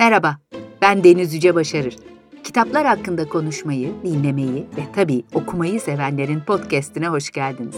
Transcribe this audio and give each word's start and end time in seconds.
Merhaba, 0.00 0.38
ben 0.82 1.04
Deniz 1.04 1.34
Yüce 1.34 1.54
Başarır. 1.54 1.96
Kitaplar 2.44 2.86
hakkında 2.86 3.28
konuşmayı, 3.28 3.92
dinlemeyi 4.04 4.66
ve 4.76 4.92
tabii 4.94 5.24
okumayı 5.34 5.80
sevenlerin 5.80 6.40
podcastine 6.40 7.08
hoş 7.08 7.30
geldiniz. 7.30 7.76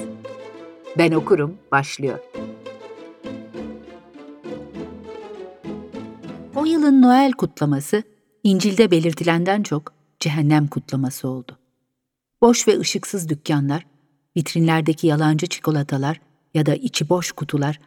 Ben 0.99 1.13
okurum, 1.13 1.59
başlıyor. 1.73 2.19
O 6.57 6.65
yılın 6.65 7.03
Noel 7.03 7.33
kutlaması, 7.33 8.03
İncil'de 8.45 8.91
belirtilenden 8.91 9.63
çok 9.63 9.93
cehennem 10.21 10.67
kutlaması 10.67 11.29
oldu. 11.29 11.59
Boş 12.43 12.69
ve 12.69 12.79
ışıksız 12.79 13.29
dükkanlar, 13.29 13.87
vitrinlerdeki 14.37 15.07
yalancı 15.07 15.47
çikolatalar 15.47 16.21
ya 16.55 16.67
da 16.67 16.75
içi 16.75 17.09
boş 17.09 17.33
kutular, 17.33 17.81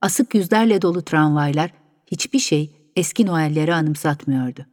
asık 0.00 0.34
yüzlerle 0.34 0.82
dolu 0.82 1.02
tramvaylar, 1.02 1.70
hiçbir 2.06 2.38
şey 2.38 2.79
eski 2.96 3.26
Noel'leri 3.26 3.74
anımsatmıyordu. 3.74 4.66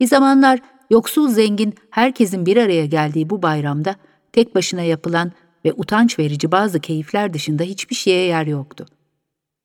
Bir 0.00 0.06
zamanlar 0.06 0.60
yoksul 0.90 1.28
zengin 1.28 1.74
herkesin 1.90 2.46
bir 2.46 2.56
araya 2.56 2.86
geldiği 2.86 3.30
bu 3.30 3.42
bayramda 3.42 3.96
tek 4.32 4.54
başına 4.54 4.82
yapılan 4.82 5.32
ve 5.64 5.72
utanç 5.72 6.18
verici 6.18 6.52
bazı 6.52 6.80
keyifler 6.80 7.34
dışında 7.34 7.62
hiçbir 7.62 7.94
şeye 7.94 8.26
yer 8.26 8.46
yoktu. 8.46 8.86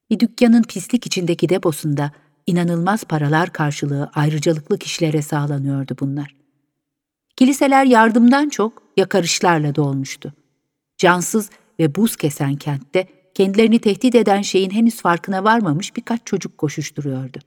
Bir 0.10 0.20
dükkanın 0.20 0.64
pislik 0.64 1.06
içindeki 1.06 1.50
deposunda 1.50 2.12
inanılmaz 2.48 3.04
paralar 3.04 3.50
karşılığı 3.54 4.12
ayrıcalıklı 4.16 4.78
kişilere 4.78 5.22
sağlanıyordu 5.22 5.96
bunlar. 6.00 6.36
Kiliseler 7.36 7.86
yardımdan 7.86 8.50
çok 8.50 8.84
yakarışlarla 8.98 9.76
dolmuştu. 9.76 10.34
Cansız 10.98 11.50
ve 11.80 11.96
buz 11.96 12.16
kesen 12.16 12.56
kentte 12.56 13.08
kendilerini 13.34 13.80
tehdit 13.80 14.16
eden 14.16 14.42
şeyin 14.42 14.70
henüz 14.70 15.02
farkına 15.02 15.44
varmamış 15.44 15.96
birkaç 15.96 16.22
çocuk 16.26 16.58
koşuşturuyordu. 16.58 17.40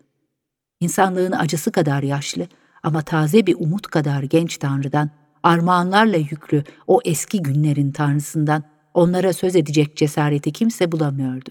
İnsanlığın 0.81 1.33
acısı 1.33 1.73
kadar 1.73 2.03
yaşlı 2.03 2.49
ama 2.83 3.03
taze 3.03 3.47
bir 3.47 3.57
umut 3.59 3.87
kadar 3.87 4.23
genç 4.23 4.59
Tanrı'dan, 4.59 5.11
armağanlarla 5.43 6.17
yüklü 6.17 6.65
o 6.87 7.01
eski 7.05 7.43
günlerin 7.43 7.93
Tanrısından 7.93 8.63
onlara 8.95 9.33
söz 9.33 9.57
edecek 9.57 9.97
cesareti 9.97 10.53
kimse 10.53 10.93
bulamıyordu. 10.93 11.51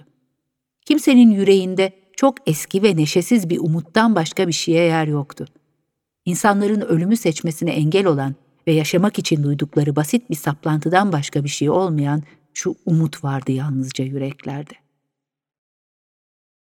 Kimsenin 0.85 1.31
yüreğinde 1.31 1.91
çok 2.17 2.35
eski 2.49 2.83
ve 2.83 2.95
neşesiz 2.95 3.49
bir 3.49 3.59
umuttan 3.59 4.15
başka 4.15 4.47
bir 4.47 4.53
şeye 4.53 4.83
yer 4.83 5.07
yoktu. 5.07 5.45
İnsanların 6.25 6.81
ölümü 6.81 7.17
seçmesine 7.17 7.71
engel 7.71 8.05
olan 8.05 8.35
ve 8.67 8.71
yaşamak 8.71 9.19
için 9.19 9.43
duydukları 9.43 9.95
basit 9.95 10.29
bir 10.29 10.35
saplantıdan 10.35 11.11
başka 11.11 11.43
bir 11.43 11.49
şey 11.49 11.69
olmayan 11.69 12.23
şu 12.53 12.75
umut 12.85 13.23
vardı 13.23 13.51
yalnızca 13.51 14.05
yüreklerde. 14.05 14.73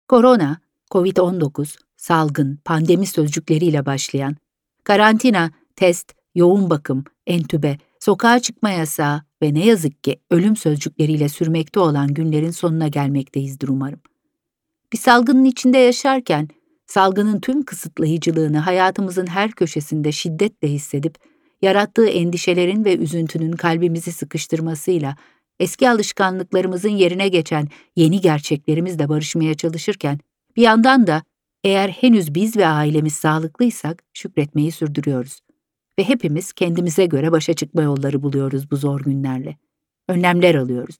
Korona, 0.07 0.57
Covid-19, 0.91 1.77
salgın, 2.02 2.59
pandemi 2.66 3.05
sözcükleriyle 3.05 3.85
başlayan, 3.85 4.35
karantina, 4.83 5.52
test, 5.75 6.13
yoğun 6.35 6.69
bakım, 6.69 7.03
entübe, 7.27 7.77
sokağa 7.99 8.39
çıkma 8.39 8.69
yasağı 8.69 9.21
ve 9.41 9.53
ne 9.53 9.66
yazık 9.66 10.03
ki 10.03 10.19
ölüm 10.31 10.55
sözcükleriyle 10.55 11.29
sürmekte 11.29 11.79
olan 11.79 12.07
günlerin 12.07 12.52
sonuna 12.52 12.88
gelmekteyizdir 12.88 13.67
umarım. 13.67 13.99
Bir 14.94 14.97
salgının 14.97 15.45
içinde 15.45 15.77
yaşarken, 15.77 16.47
salgının 16.85 17.39
tüm 17.39 17.66
kısıtlayıcılığını 17.66 18.59
hayatımızın 18.59 19.27
her 19.27 19.52
köşesinde 19.52 20.11
şiddetle 20.11 20.67
hissedip, 20.67 21.16
yarattığı 21.61 22.07
endişelerin 22.07 22.85
ve 22.85 22.97
üzüntünün 22.97 23.52
kalbimizi 23.52 24.11
sıkıştırmasıyla 24.11 25.16
eski 25.59 25.89
alışkanlıklarımızın 25.89 26.89
yerine 26.89 27.27
geçen 27.27 27.67
yeni 27.95 28.22
gerçeklerimizle 28.22 29.09
barışmaya 29.09 29.53
çalışırken, 29.53 30.19
bir 30.55 30.61
yandan 30.61 31.07
da 31.07 31.23
eğer 31.63 31.89
henüz 31.89 32.35
biz 32.35 32.57
ve 32.57 32.67
ailemiz 32.67 33.13
sağlıklıysak 33.13 34.03
şükretmeyi 34.13 34.71
sürdürüyoruz. 34.71 35.39
Ve 35.99 36.03
hepimiz 36.03 36.53
kendimize 36.53 37.05
göre 37.05 37.31
başa 37.31 37.53
çıkma 37.53 37.81
yolları 37.81 38.23
buluyoruz 38.23 38.72
bu 38.72 38.77
zor 38.77 39.01
günlerle. 39.01 39.57
Önlemler 40.07 40.55
alıyoruz. 40.55 40.95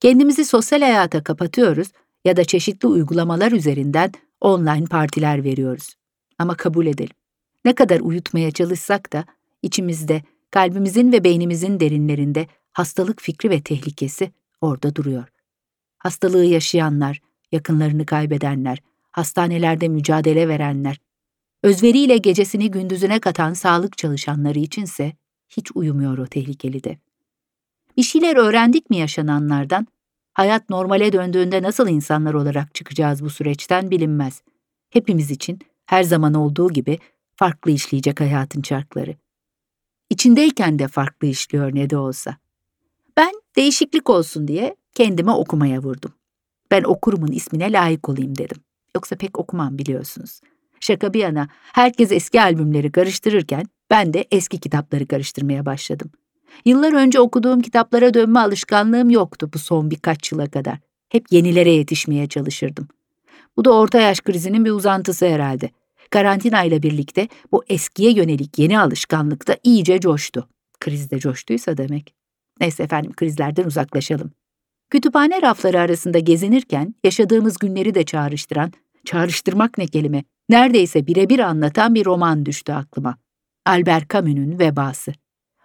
Kendimizi 0.00 0.44
sosyal 0.44 0.80
hayata 0.80 1.24
kapatıyoruz 1.24 1.88
ya 2.24 2.36
da 2.36 2.44
çeşitli 2.44 2.88
uygulamalar 2.88 3.52
üzerinden 3.52 4.12
online 4.40 4.84
partiler 4.84 5.44
veriyoruz. 5.44 5.94
Ama 6.38 6.54
kabul 6.54 6.86
edelim. 6.86 7.16
Ne 7.64 7.74
kadar 7.74 8.00
uyutmaya 8.00 8.50
çalışsak 8.50 9.12
da 9.12 9.24
içimizde, 9.62 10.22
kalbimizin 10.50 11.12
ve 11.12 11.24
beynimizin 11.24 11.80
derinlerinde 11.80 12.46
hastalık 12.72 13.22
fikri 13.22 13.50
ve 13.50 13.60
tehlikesi 13.60 14.32
orada 14.60 14.94
duruyor. 14.94 15.24
Hastalığı 15.98 16.44
yaşayanlar, 16.44 17.20
yakınlarını 17.52 18.06
kaybedenler, 18.06 18.82
hastanelerde 19.16 19.88
mücadele 19.88 20.48
verenler, 20.48 21.00
özveriyle 21.62 22.16
gecesini 22.16 22.70
gündüzüne 22.70 23.20
katan 23.20 23.52
sağlık 23.52 23.98
çalışanları 23.98 24.58
içinse 24.58 25.12
hiç 25.48 25.70
uyumuyor 25.74 26.18
o 26.18 26.26
tehlikeli 26.26 26.84
de. 26.84 26.98
Bir 27.96 28.02
şeyler 28.02 28.36
öğrendik 28.36 28.90
mi 28.90 28.96
yaşananlardan? 28.96 29.86
Hayat 30.32 30.70
normale 30.70 31.12
döndüğünde 31.12 31.62
nasıl 31.62 31.88
insanlar 31.88 32.34
olarak 32.34 32.74
çıkacağız 32.74 33.24
bu 33.24 33.30
süreçten 33.30 33.90
bilinmez. 33.90 34.42
Hepimiz 34.90 35.30
için 35.30 35.58
her 35.86 36.02
zaman 36.02 36.34
olduğu 36.34 36.70
gibi 36.70 36.98
farklı 37.36 37.70
işleyecek 37.70 38.20
hayatın 38.20 38.62
çarkları. 38.62 39.16
İçindeyken 40.10 40.78
de 40.78 40.88
farklı 40.88 41.26
işliyor 41.26 41.74
ne 41.74 41.90
de 41.90 41.96
olsa. 41.96 42.36
Ben 43.16 43.32
değişiklik 43.56 44.10
olsun 44.10 44.48
diye 44.48 44.76
kendime 44.94 45.32
okumaya 45.32 45.82
vurdum. 45.82 46.12
Ben 46.70 46.82
okurumun 46.82 47.32
ismine 47.32 47.72
layık 47.72 48.08
olayım 48.08 48.38
dedim. 48.38 48.66
Yoksa 48.96 49.16
pek 49.16 49.38
okumam 49.38 49.78
biliyorsunuz. 49.78 50.40
Şaka 50.80 51.14
bir 51.14 51.20
yana 51.20 51.48
herkes 51.72 52.12
eski 52.12 52.40
albümleri 52.40 52.92
karıştırırken 52.92 53.64
ben 53.90 54.14
de 54.14 54.26
eski 54.30 54.60
kitapları 54.60 55.06
karıştırmaya 55.06 55.66
başladım. 55.66 56.10
Yıllar 56.64 56.92
önce 56.92 57.20
okuduğum 57.20 57.60
kitaplara 57.60 58.14
dönme 58.14 58.40
alışkanlığım 58.40 59.10
yoktu 59.10 59.50
bu 59.54 59.58
son 59.58 59.90
birkaç 59.90 60.32
yıla 60.32 60.50
kadar. 60.50 60.78
Hep 61.08 61.32
yenilere 61.32 61.70
yetişmeye 61.70 62.26
çalışırdım. 62.26 62.88
Bu 63.56 63.64
da 63.64 63.74
orta 63.74 64.00
yaş 64.00 64.20
krizinin 64.20 64.64
bir 64.64 64.70
uzantısı 64.70 65.26
herhalde. 65.26 65.70
Karantina 66.10 66.64
ile 66.64 66.82
birlikte 66.82 67.28
bu 67.52 67.64
eskiye 67.68 68.12
yönelik 68.12 68.58
yeni 68.58 68.80
alışkanlık 68.80 69.48
da 69.48 69.56
iyice 69.62 70.00
coştu. 70.00 70.48
Kriz 70.80 71.10
de 71.10 71.18
coştuysa 71.18 71.76
demek. 71.76 72.14
Neyse 72.60 72.82
efendim 72.82 73.12
krizlerden 73.16 73.64
uzaklaşalım. 73.64 74.30
Kütüphane 74.90 75.42
rafları 75.42 75.80
arasında 75.80 76.18
gezinirken 76.18 76.94
yaşadığımız 77.04 77.58
günleri 77.58 77.94
de 77.94 78.04
çağrıştıran, 78.04 78.72
çağrıştırmak 79.06 79.78
ne 79.78 79.86
kelime, 79.86 80.24
neredeyse 80.48 81.06
birebir 81.06 81.38
anlatan 81.38 81.94
bir 81.94 82.04
roman 82.04 82.46
düştü 82.46 82.72
aklıma. 82.72 83.16
Albert 83.66 84.10
Camus'un 84.10 84.58
Vebası. 84.58 85.12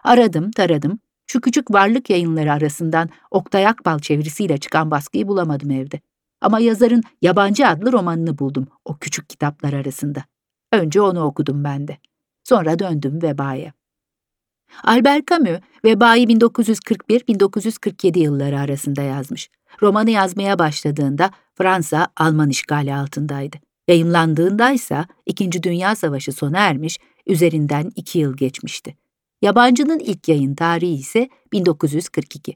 Aradım, 0.03 0.51
taradım, 0.51 0.99
şu 1.27 1.41
küçük 1.41 1.71
varlık 1.71 2.09
yayınları 2.09 2.53
arasından 2.53 3.09
Oktay 3.31 3.67
Akbal 3.67 3.99
çevirisiyle 3.99 4.57
çıkan 4.57 4.91
baskıyı 4.91 5.27
bulamadım 5.27 5.71
evde. 5.71 5.99
Ama 6.41 6.59
yazarın 6.59 7.03
Yabancı 7.21 7.67
adlı 7.67 7.91
romanını 7.91 8.37
buldum 8.37 8.67
o 8.85 8.97
küçük 8.97 9.29
kitaplar 9.29 9.73
arasında. 9.73 10.23
Önce 10.73 11.01
onu 11.01 11.23
okudum 11.23 11.63
ben 11.63 11.87
de. 11.87 11.97
Sonra 12.43 12.79
döndüm 12.79 13.21
Veba'ya. 13.21 13.73
Albert 14.83 15.27
Camus, 15.27 15.59
Veba'yı 15.85 16.27
1941-1947 16.27 18.19
yılları 18.19 18.59
arasında 18.59 19.01
yazmış. 19.01 19.49
Romanı 19.81 20.09
yazmaya 20.09 20.59
başladığında 20.59 21.31
Fransa 21.61 22.07
Alman 22.17 22.49
işgali 22.49 22.95
altındaydı. 22.95 23.57
Yayımlandığında 23.87 24.71
ise 24.71 25.05
İkinci 25.25 25.63
Dünya 25.63 25.95
Savaşı 25.95 26.31
sona 26.31 26.57
ermiş, 26.57 26.99
üzerinden 27.27 27.91
iki 27.95 28.19
yıl 28.19 28.37
geçmişti. 28.37 28.95
Yabancının 29.41 29.99
ilk 29.99 30.27
yayın 30.27 30.55
tarihi 30.55 30.93
ise 30.93 31.29
1942. 31.53 32.55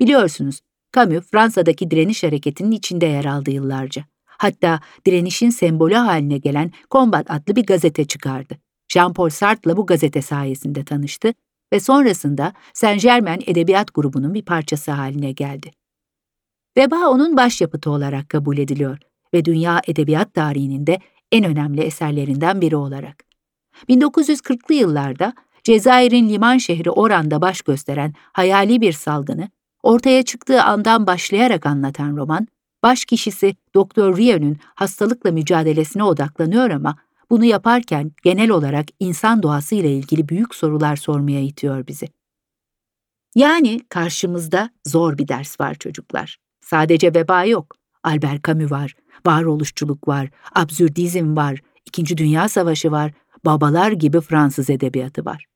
Biliyorsunuz, 0.00 0.60
Camus 0.96 1.24
Fransa'daki 1.30 1.90
direniş 1.90 2.22
hareketinin 2.22 2.70
içinde 2.70 3.06
yer 3.06 3.24
aldı 3.24 3.50
yıllarca. 3.50 4.04
Hatta 4.26 4.80
direnişin 5.06 5.50
sembolü 5.50 5.94
haline 5.94 6.38
gelen 6.38 6.72
Combat 6.90 7.30
adlı 7.30 7.56
bir 7.56 7.66
gazete 7.66 8.04
çıkardı. 8.04 8.58
Jean-Paul 8.92 9.30
Sartre'la 9.30 9.76
bu 9.76 9.86
gazete 9.86 10.22
sayesinde 10.22 10.84
tanıştı 10.84 11.34
ve 11.72 11.80
sonrasında 11.80 12.52
Saint 12.74 13.02
Germain 13.02 13.42
Edebiyat 13.46 13.94
Grubu'nun 13.94 14.34
bir 14.34 14.44
parçası 14.44 14.90
haline 14.90 15.32
geldi. 15.32 15.70
Veba 16.76 17.08
onun 17.08 17.36
başyapıtı 17.36 17.90
olarak 17.90 18.28
kabul 18.28 18.58
ediliyor 18.58 18.98
ve 19.34 19.44
dünya 19.44 19.80
edebiyat 19.86 20.34
tarihinin 20.34 20.86
de 20.86 20.98
en 21.32 21.44
önemli 21.44 21.80
eserlerinden 21.80 22.60
biri 22.60 22.76
olarak. 22.76 23.24
1940'lı 23.88 24.74
yıllarda 24.74 25.32
Cezayir'in 25.64 26.28
liman 26.28 26.58
şehri 26.58 26.90
Oran'da 26.90 27.40
baş 27.40 27.62
gösteren 27.62 28.14
hayali 28.32 28.80
bir 28.80 28.92
salgını, 28.92 29.48
ortaya 29.82 30.22
çıktığı 30.22 30.62
andan 30.62 31.06
başlayarak 31.06 31.66
anlatan 31.66 32.16
roman, 32.16 32.46
baş 32.82 33.04
kişisi 33.04 33.56
Doktor 33.74 34.16
Rieu'nun 34.16 34.56
hastalıkla 34.74 35.32
mücadelesine 35.32 36.02
odaklanıyor 36.02 36.70
ama 36.70 36.96
bunu 37.30 37.44
yaparken 37.44 38.12
genel 38.22 38.50
olarak 38.50 38.86
insan 39.00 39.42
doğasıyla 39.42 39.90
ilgili 39.90 40.28
büyük 40.28 40.54
sorular 40.54 40.96
sormaya 40.96 41.40
itiyor 41.40 41.86
bizi. 41.86 42.08
Yani 43.34 43.80
karşımızda 43.88 44.70
zor 44.84 45.18
bir 45.18 45.28
ders 45.28 45.60
var 45.60 45.74
çocuklar. 45.74 46.45
Sadece 46.66 47.14
veba 47.14 47.44
yok. 47.44 47.76
Albert 48.02 48.44
Camus 48.44 48.70
var, 48.70 48.94
varoluşçuluk 49.26 50.08
var, 50.08 50.28
absürdizm 50.54 51.36
var, 51.36 51.60
İkinci 51.86 52.16
Dünya 52.18 52.48
Savaşı 52.48 52.90
var, 52.90 53.12
babalar 53.44 53.92
gibi 53.92 54.20
Fransız 54.20 54.70
edebiyatı 54.70 55.24
var. 55.24 55.46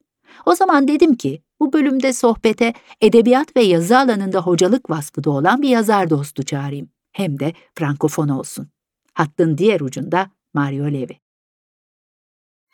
O 0.46 0.54
zaman 0.54 0.88
dedim 0.88 1.14
ki 1.14 1.42
bu 1.60 1.72
bölümde 1.72 2.12
sohbete 2.12 2.74
edebiyat 3.00 3.56
ve 3.56 3.62
yazı 3.62 3.98
alanında 3.98 4.40
hocalık 4.40 4.90
vasfı 4.90 5.24
da 5.24 5.30
olan 5.30 5.62
bir 5.62 5.68
yazar 5.68 6.10
dostu 6.10 6.42
çağırayım. 6.42 6.90
Hem 7.12 7.40
de 7.40 7.52
frankofon 7.74 8.28
olsun. 8.28 8.68
Hattın 9.14 9.58
diğer 9.58 9.80
ucunda 9.80 10.30
Mario 10.54 10.86
Levi. 10.86 11.20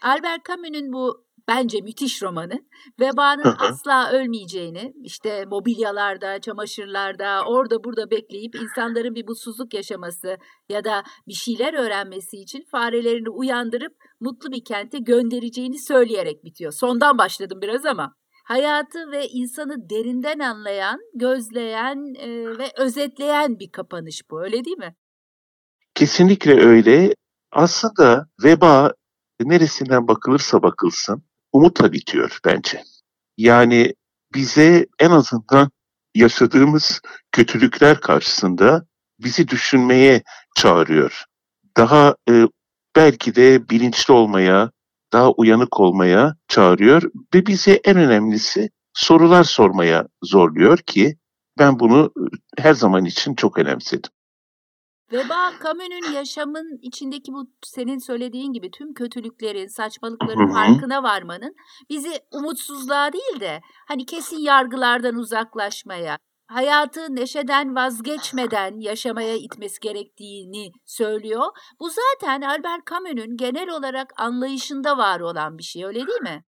Albert 0.03 0.45
Camus'un 0.49 0.93
bu 0.93 1.26
bence 1.49 1.81
müthiş 1.81 2.23
romanı. 2.23 2.61
Vebanın 3.01 3.57
asla 3.59 4.11
ölmeyeceğini, 4.13 4.93
işte 5.03 5.45
mobilyalarda, 5.45 6.41
çamaşırlarda, 6.41 7.43
orada 7.47 7.85
burada 7.85 8.11
bekleyip 8.11 8.55
insanların 8.55 9.15
bir 9.15 9.29
mutsuzluk 9.29 9.75
yaşaması 9.75 10.37
ya 10.69 10.85
da 10.85 11.03
bir 11.29 11.35
şeyler 11.35 11.75
öğrenmesi 11.75 12.37
için 12.37 12.65
farelerini 12.71 13.29
uyandırıp 13.29 13.93
mutlu 14.21 14.53
bir 14.53 14.65
kente 14.65 14.99
göndereceğini 14.99 15.79
söyleyerek 15.79 16.45
bitiyor. 16.45 16.73
Sondan 16.73 17.19
başladım 17.19 17.59
biraz 17.63 17.87
ama. 17.87 18.15
Hayatı 18.45 19.11
ve 19.11 19.29
insanı 19.29 19.91
derinden 19.91 20.39
anlayan, 20.39 21.01
gözleyen 21.15 22.15
e, 22.19 22.59
ve 22.59 22.73
özetleyen 22.77 23.59
bir 23.59 23.73
kapanış 23.73 24.23
bu, 24.31 24.43
öyle 24.43 24.65
değil 24.65 24.79
mi? 24.79 24.95
Kesinlikle 25.95 26.61
öyle. 26.67 27.15
Aslında 27.53 28.27
veba 28.45 28.93
neresinden 29.41 30.09
bakılırsa 30.09 30.63
bakılsın 30.63 31.23
umutla 31.53 31.93
bitiyor 31.93 32.39
bence. 32.45 32.83
Yani 33.37 33.95
bize 34.35 34.87
en 34.99 35.11
azından 35.11 35.71
yaşadığımız 36.15 37.01
kötülükler 37.33 38.01
karşısında 38.01 38.87
bizi 39.21 39.49
düşünmeye 39.49 40.23
çağırıyor. 40.57 41.25
Daha 41.77 42.17
e, 42.31 42.45
belki 42.97 43.35
de 43.35 43.69
bilinçli 43.71 44.13
olmaya, 44.15 44.71
daha 45.13 45.31
uyanık 45.31 45.81
olmaya 45.81 46.37
çağırıyor 46.49 47.03
ve 47.35 47.47
bize 47.47 47.73
en 47.73 47.97
önemlisi 47.97 48.71
sorular 48.93 49.45
sormaya 49.45 50.09
zorluyor 50.23 50.79
ki 50.79 51.17
ben 51.59 51.79
bunu 51.79 52.13
her 52.59 52.75
zaman 52.75 53.05
için 53.05 53.35
çok 53.35 53.59
önemsedim. 53.59 54.11
Veba 55.13 55.53
Camus'un 55.63 56.13
yaşamın 56.13 56.79
içindeki 56.83 57.33
bu 57.33 57.51
senin 57.63 57.99
söylediğin 57.99 58.53
gibi 58.53 58.71
tüm 58.71 58.95
kötülüklerin, 58.95 59.67
saçmalıkların 59.67 60.53
farkına 60.53 61.03
varmanın 61.03 61.55
bizi 61.91 62.21
umutsuzluğa 62.33 63.13
değil 63.13 63.41
de 63.41 63.61
hani 63.89 64.07
kesin 64.07 64.39
yargılardan 64.39 65.15
uzaklaşmaya, 65.15 66.19
hayatı 66.47 67.17
neşeden 67.17 67.75
vazgeçmeden 67.75 68.81
yaşamaya 68.81 69.37
itmesi 69.37 69.81
gerektiğini 69.81 70.73
söylüyor. 70.87 71.47
Bu 71.81 71.91
zaten 71.91 72.43
Albert 72.43 72.87
Camus'un 72.91 73.37
genel 73.37 73.69
olarak 73.69 74.13
anlayışında 74.17 74.99
var 74.99 75.21
olan 75.21 75.59
bir 75.59 75.63
şey 75.63 75.85
öyle 75.85 76.07
değil 76.07 76.23
mi? 76.23 76.45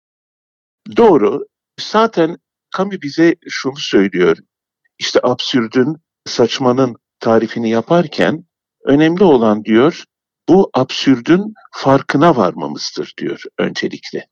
Doğru. 0.97 1.47
Zaten 1.81 2.37
Camus 2.77 3.03
bize 3.03 3.35
şunu 3.49 3.77
söylüyor. 3.77 4.37
İşte 4.99 5.21
absürdün, 5.23 5.97
saçmanın 6.27 6.97
tarifini 7.23 7.71
yaparken 7.71 8.45
önemli 8.85 9.25
olan 9.25 9.65
diyor 9.65 10.05
bu 10.49 10.71
absürdün 10.75 11.55
farkına 11.73 12.37
varmamızdır 12.37 13.15
diyor 13.19 13.43
öncelikle. 13.59 14.27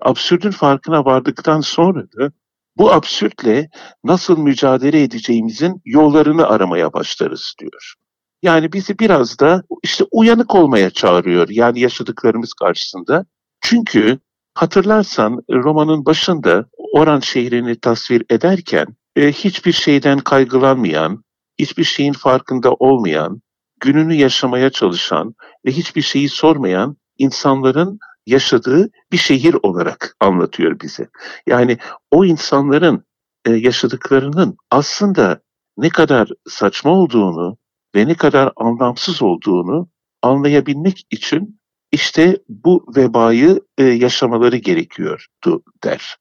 Absürdün 0.00 0.50
farkına 0.50 1.04
vardıktan 1.04 1.60
sonra 1.60 2.02
da 2.02 2.32
bu 2.76 2.92
absürtle 2.92 3.68
nasıl 4.04 4.38
mücadele 4.38 5.02
edeceğimizin 5.02 5.82
yollarını 5.84 6.46
aramaya 6.46 6.92
başlarız 6.92 7.54
diyor. 7.60 7.94
Yani 8.42 8.72
bizi 8.72 8.98
biraz 8.98 9.38
da 9.38 9.62
işte 9.82 10.04
uyanık 10.12 10.54
olmaya 10.54 10.90
çağırıyor 10.90 11.48
yani 11.48 11.80
yaşadıklarımız 11.80 12.52
karşısında. 12.52 13.26
Çünkü 13.60 14.18
hatırlarsan 14.54 15.42
romanın 15.50 16.06
başında 16.06 16.66
Oran 16.94 17.20
şehrini 17.20 17.80
tasvir 17.80 18.24
ederken 18.30 18.86
e, 19.16 19.32
hiçbir 19.32 19.72
şeyden 19.72 20.18
kaygılanmayan, 20.18 21.24
hiçbir 21.58 21.84
şeyin 21.84 22.12
farkında 22.12 22.72
olmayan, 22.72 23.42
gününü 23.80 24.14
yaşamaya 24.14 24.70
çalışan 24.70 25.34
ve 25.66 25.70
hiçbir 25.70 26.02
şeyi 26.02 26.28
sormayan 26.28 26.96
insanların 27.18 27.98
yaşadığı 28.26 28.90
bir 29.12 29.16
şehir 29.16 29.56
olarak 29.62 30.16
anlatıyor 30.20 30.80
bize. 30.80 31.08
Yani 31.46 31.78
o 32.10 32.24
insanların 32.24 33.04
e, 33.44 33.52
yaşadıklarının 33.52 34.56
aslında 34.70 35.40
ne 35.76 35.88
kadar 35.88 36.28
saçma 36.48 36.90
olduğunu 36.90 37.58
ve 37.94 38.06
ne 38.06 38.14
kadar 38.14 38.52
anlamsız 38.56 39.22
olduğunu 39.22 39.88
anlayabilmek 40.22 41.06
için 41.10 41.60
işte 41.92 42.38
bu 42.48 42.86
vebayı 42.96 43.60
e, 43.78 43.84
yaşamaları 43.84 44.56
gerekiyordu 44.56 45.62
der. 45.84 46.16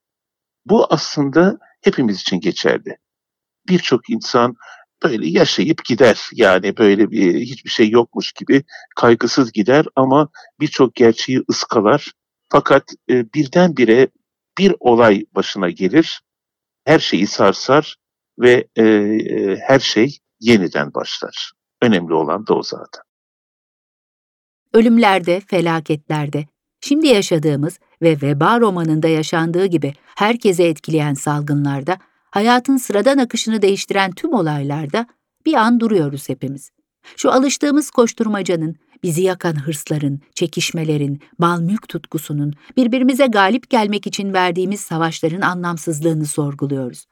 Bu 0.66 0.94
aslında 0.94 1.58
hepimiz 1.82 2.22
için 2.22 2.40
geçerli. 2.40 2.98
Birçok 3.70 4.10
insan 4.10 4.56
böyle 5.04 5.28
yaşayıp 5.28 5.86
gider. 5.86 6.30
Yani 6.34 6.78
böyle 6.78 7.12
bir 7.12 7.40
hiçbir 7.40 7.70
şey 7.70 7.90
yokmuş 7.90 8.32
gibi 8.32 8.64
kaygısız 8.96 9.52
gider 9.52 9.86
ama 9.96 10.30
birçok 10.60 10.96
gerçeği 10.96 11.44
ıskalar. 11.50 12.12
Fakat 12.50 12.84
e, 13.10 13.34
birdenbire 13.34 14.08
bir 14.58 14.76
olay 14.80 15.26
başına 15.36 15.70
gelir, 15.70 16.22
her 16.86 17.00
şeyi 17.00 17.28
sarsar 17.28 17.96
ve 18.40 18.68
e, 18.76 18.84
e, 18.84 19.58
her 19.68 19.80
şey 19.80 20.18
yeniden 20.40 20.94
başlar. 20.94 21.52
Önemli 21.82 22.14
olan 22.14 22.48
da 22.48 22.54
o 22.54 22.64
zaten. 22.64 23.04
Ölümlerde, 24.74 25.42
felaketlerde, 25.48 26.46
şimdi 26.82 27.08
yaşadığımız 27.08 27.80
ve 28.02 28.22
veba 28.22 28.60
romanında 28.60 29.08
yaşandığı 29.08 29.66
gibi 29.66 29.94
herkese 30.16 30.64
etkileyen 30.64 31.14
salgınlarda 31.14 31.98
hayatın 32.34 32.78
sıradan 32.78 33.18
akışını 33.18 33.62
değiştiren 33.62 34.12
tüm 34.12 34.34
olaylarda 34.34 35.08
bir 35.46 35.54
an 35.54 35.80
duruyoruz 35.80 36.30
hepimiz. 36.30 36.72
Şu 37.18 37.32
alıştığımız 37.32 37.92
koşturmacanın, 37.92 38.76
bizi 39.04 39.22
yakan 39.22 39.66
hırsların, 39.66 40.20
çekişmelerin, 40.36 41.22
mal 41.38 41.62
mülk 41.62 41.88
tutkusunun, 41.88 42.54
birbirimize 42.78 43.26
galip 43.28 43.70
gelmek 43.70 44.08
için 44.08 44.34
verdiğimiz 44.34 44.80
savaşların 44.80 45.42
anlamsızlığını 45.42 46.26
sorguluyoruz. 46.26 47.06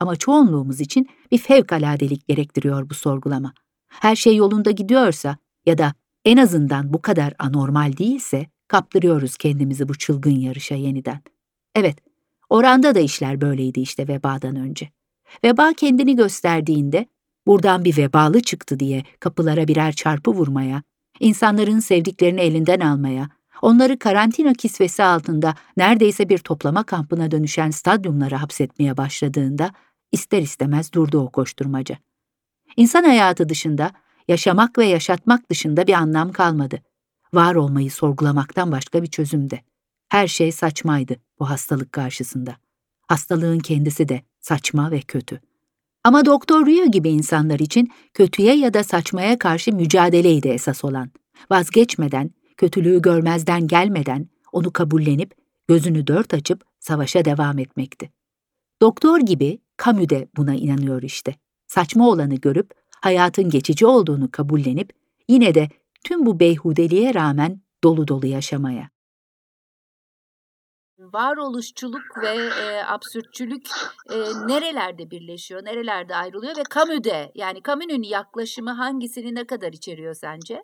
Ama 0.00 0.16
çoğunluğumuz 0.16 0.80
için 0.80 1.08
bir 1.32 1.38
fevkaladelik 1.38 2.28
gerektiriyor 2.28 2.90
bu 2.90 2.94
sorgulama. 2.94 3.52
Her 3.88 4.16
şey 4.16 4.36
yolunda 4.36 4.70
gidiyorsa 4.70 5.36
ya 5.66 5.78
da 5.78 5.94
en 6.24 6.36
azından 6.36 6.92
bu 6.92 7.02
kadar 7.02 7.34
anormal 7.38 7.96
değilse 7.96 8.46
kaptırıyoruz 8.68 9.36
kendimizi 9.36 9.88
bu 9.88 9.98
çılgın 9.98 10.40
yarışa 10.40 10.74
yeniden. 10.74 11.20
Evet, 11.74 12.07
Oranda 12.48 12.94
da 12.94 13.00
işler 13.00 13.40
böyleydi 13.40 13.80
işte 13.80 14.08
vebadan 14.08 14.56
önce. 14.56 14.90
Veba 15.44 15.72
kendini 15.76 16.16
gösterdiğinde 16.16 17.06
buradan 17.46 17.84
bir 17.84 17.96
vebalı 17.96 18.40
çıktı 18.40 18.80
diye 18.80 19.04
kapılara 19.20 19.68
birer 19.68 19.92
çarpı 19.92 20.30
vurmaya, 20.30 20.82
insanların 21.20 21.78
sevdiklerini 21.78 22.40
elinden 22.40 22.80
almaya, 22.80 23.28
onları 23.62 23.98
karantina 23.98 24.54
kisvesi 24.54 25.02
altında 25.02 25.54
neredeyse 25.76 26.28
bir 26.28 26.38
toplama 26.38 26.82
kampına 26.82 27.30
dönüşen 27.30 27.70
stadyumlara 27.70 28.42
hapsetmeye 28.42 28.96
başladığında 28.96 29.70
ister 30.12 30.42
istemez 30.42 30.92
durdu 30.92 31.20
o 31.20 31.30
koşturmaca. 31.30 31.98
İnsan 32.76 33.04
hayatı 33.04 33.48
dışında, 33.48 33.92
yaşamak 34.28 34.78
ve 34.78 34.86
yaşatmak 34.86 35.50
dışında 35.50 35.86
bir 35.86 35.92
anlam 35.92 36.32
kalmadı. 36.32 36.82
Var 37.32 37.54
olmayı 37.54 37.90
sorgulamaktan 37.90 38.72
başka 38.72 39.02
bir 39.02 39.06
çözüm 39.06 39.50
de. 39.50 39.67
Her 40.08 40.28
şey 40.28 40.52
saçmaydı 40.52 41.16
bu 41.38 41.50
hastalık 41.50 41.92
karşısında. 41.92 42.56
Hastalığın 43.08 43.58
kendisi 43.58 44.08
de 44.08 44.22
saçma 44.40 44.90
ve 44.90 45.00
kötü. 45.00 45.40
Ama 46.04 46.24
Doktor 46.24 46.66
Rio 46.66 46.90
gibi 46.90 47.08
insanlar 47.08 47.58
için 47.58 47.92
kötüye 48.14 48.56
ya 48.56 48.74
da 48.74 48.84
saçmaya 48.84 49.38
karşı 49.38 49.72
mücadeleydi 49.72 50.48
esas 50.48 50.84
olan. 50.84 51.10
Vazgeçmeden, 51.50 52.30
kötülüğü 52.56 53.02
görmezden 53.02 53.66
gelmeden, 53.66 54.28
onu 54.52 54.72
kabullenip, 54.72 55.34
gözünü 55.68 56.06
dört 56.06 56.34
açıp 56.34 56.64
savaşa 56.80 57.24
devam 57.24 57.58
etmekti. 57.58 58.10
Doktor 58.80 59.20
gibi 59.20 59.58
Camus 59.84 60.08
de 60.08 60.28
buna 60.36 60.54
inanıyor 60.54 61.02
işte. 61.02 61.34
Saçma 61.66 62.08
olanı 62.08 62.34
görüp, 62.34 62.70
hayatın 63.00 63.50
geçici 63.50 63.86
olduğunu 63.86 64.30
kabullenip, 64.30 64.92
yine 65.28 65.54
de 65.54 65.68
tüm 66.04 66.26
bu 66.26 66.40
beyhudeliğe 66.40 67.14
rağmen 67.14 67.60
dolu 67.84 68.08
dolu 68.08 68.26
yaşamaya 68.26 68.90
varoluşçuluk 71.12 72.02
ve 72.22 72.36
e, 72.62 72.84
absürtçülük 72.84 73.66
e, 74.10 74.16
nerelerde 74.46 75.10
birleşiyor, 75.10 75.64
nerelerde 75.64 76.16
ayrılıyor 76.16 76.56
ve 76.56 76.62
Camus'de 76.74 77.32
yani 77.34 77.62
Camus'un 77.66 78.02
yaklaşımı 78.02 78.70
hangisini 78.70 79.34
ne 79.34 79.46
kadar 79.46 79.72
içeriyor 79.72 80.14
sence? 80.14 80.62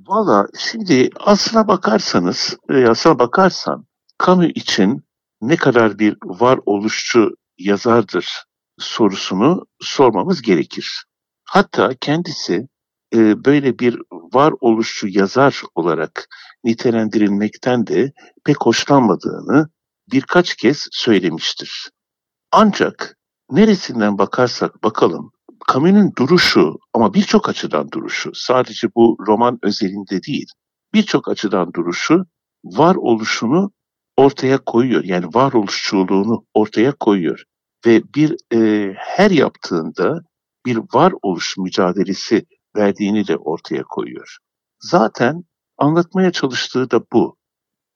Valla 0.00 0.46
şimdi 0.58 1.10
aslına 1.20 1.68
bakarsanız, 1.68 2.56
e, 2.70 2.86
aslına 2.86 3.18
bakarsan 3.18 3.86
Camus 4.26 4.46
için 4.54 5.04
ne 5.40 5.56
kadar 5.56 5.98
bir 5.98 6.16
varoluşçu 6.24 7.36
yazardır 7.58 8.44
sorusunu 8.78 9.66
sormamız 9.80 10.42
gerekir. 10.42 11.04
Hatta 11.44 11.90
kendisi 12.00 12.68
e, 13.14 13.44
böyle 13.44 13.78
bir 13.78 14.02
varoluşçu 14.32 15.08
yazar 15.08 15.62
olarak 15.74 16.28
nitelendirilmekten 16.64 17.86
de 17.86 18.12
pek 18.44 18.56
hoşlanmadığını 18.60 19.68
birkaç 20.12 20.54
kez 20.54 20.88
söylemiştir. 20.92 21.90
Ancak 22.52 23.16
neresinden 23.50 24.18
bakarsak 24.18 24.82
bakalım 24.84 25.30
Camus'un 25.72 26.12
duruşu 26.18 26.74
ama 26.92 27.14
birçok 27.14 27.48
açıdan 27.48 27.90
duruşu 27.90 28.30
sadece 28.34 28.88
bu 28.96 29.16
roman 29.26 29.58
özelinde 29.62 30.22
değil 30.22 30.46
birçok 30.96 31.28
açıdan 31.28 31.72
duruşu 31.72 32.26
varoluşunu 32.64 33.70
ortaya 34.16 34.58
koyuyor. 34.58 35.04
Yani 35.04 35.26
varoluşçuluğunu 35.26 36.44
ortaya 36.54 36.92
koyuyor. 36.92 37.42
Ve 37.86 38.02
bir 38.14 38.36
e, 38.54 38.92
her 38.98 39.30
yaptığında 39.30 40.20
bir 40.66 40.78
varoluş 40.94 41.56
mücadelesi 41.58 42.46
verdiğini 42.76 43.26
de 43.26 43.36
ortaya 43.36 43.82
koyuyor. 43.82 44.36
Zaten 44.80 45.44
anlatmaya 45.78 46.32
çalıştığı 46.32 46.90
da 46.90 47.00
bu. 47.12 47.36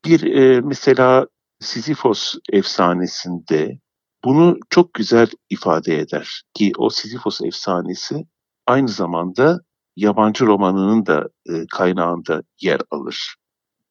Bir 0.05 0.23
e, 0.23 0.61
mesela 0.61 1.27
Sisyphos 1.61 2.35
efsanesinde 2.53 3.79
bunu 4.25 4.59
çok 4.71 4.95
güzel 4.95 5.29
ifade 5.51 5.99
eder 5.99 6.43
ki 6.55 6.73
o 6.79 6.91
Sisyphos 6.91 7.41
efsanesi 7.41 8.27
aynı 8.67 8.89
zamanda 8.89 9.61
yabancı 9.97 10.47
romanının 10.47 11.07
da 11.07 11.29
e, 11.49 11.67
kaynağında 11.73 12.43
yer 12.61 12.81
alır. 12.91 13.37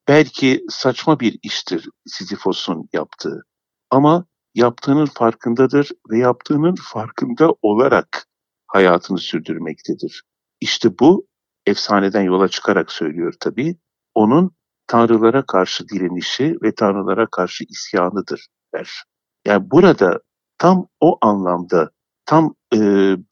Belki 0.08 0.64
saçma 0.68 1.20
bir 1.20 1.38
iştir 1.42 1.88
Sisyphos'un 2.06 2.88
yaptığı 2.92 3.42
ama 3.90 4.24
yaptığının 4.54 5.06
farkındadır 5.06 5.90
ve 6.10 6.18
yaptığının 6.18 6.74
farkında 6.74 7.54
olarak 7.62 8.26
hayatını 8.66 9.18
sürdürmektedir. 9.18 10.22
İşte 10.60 10.98
bu 10.98 11.26
efsaneden 11.66 12.22
yola 12.22 12.48
çıkarak 12.48 12.92
söylüyor 12.92 13.34
tabii. 13.40 13.76
Onun 14.14 14.50
tanrılara 14.86 15.46
karşı 15.46 15.88
direnişi 15.88 16.56
ve 16.62 16.74
tanrılara 16.74 17.26
karşı 17.26 17.64
isyanıdır 17.64 18.46
der. 18.74 19.04
Yani 19.46 19.70
burada 19.70 20.20
tam 20.58 20.88
o 21.00 21.18
anlamda 21.22 21.90
tam 22.26 22.54
e, 22.74 22.78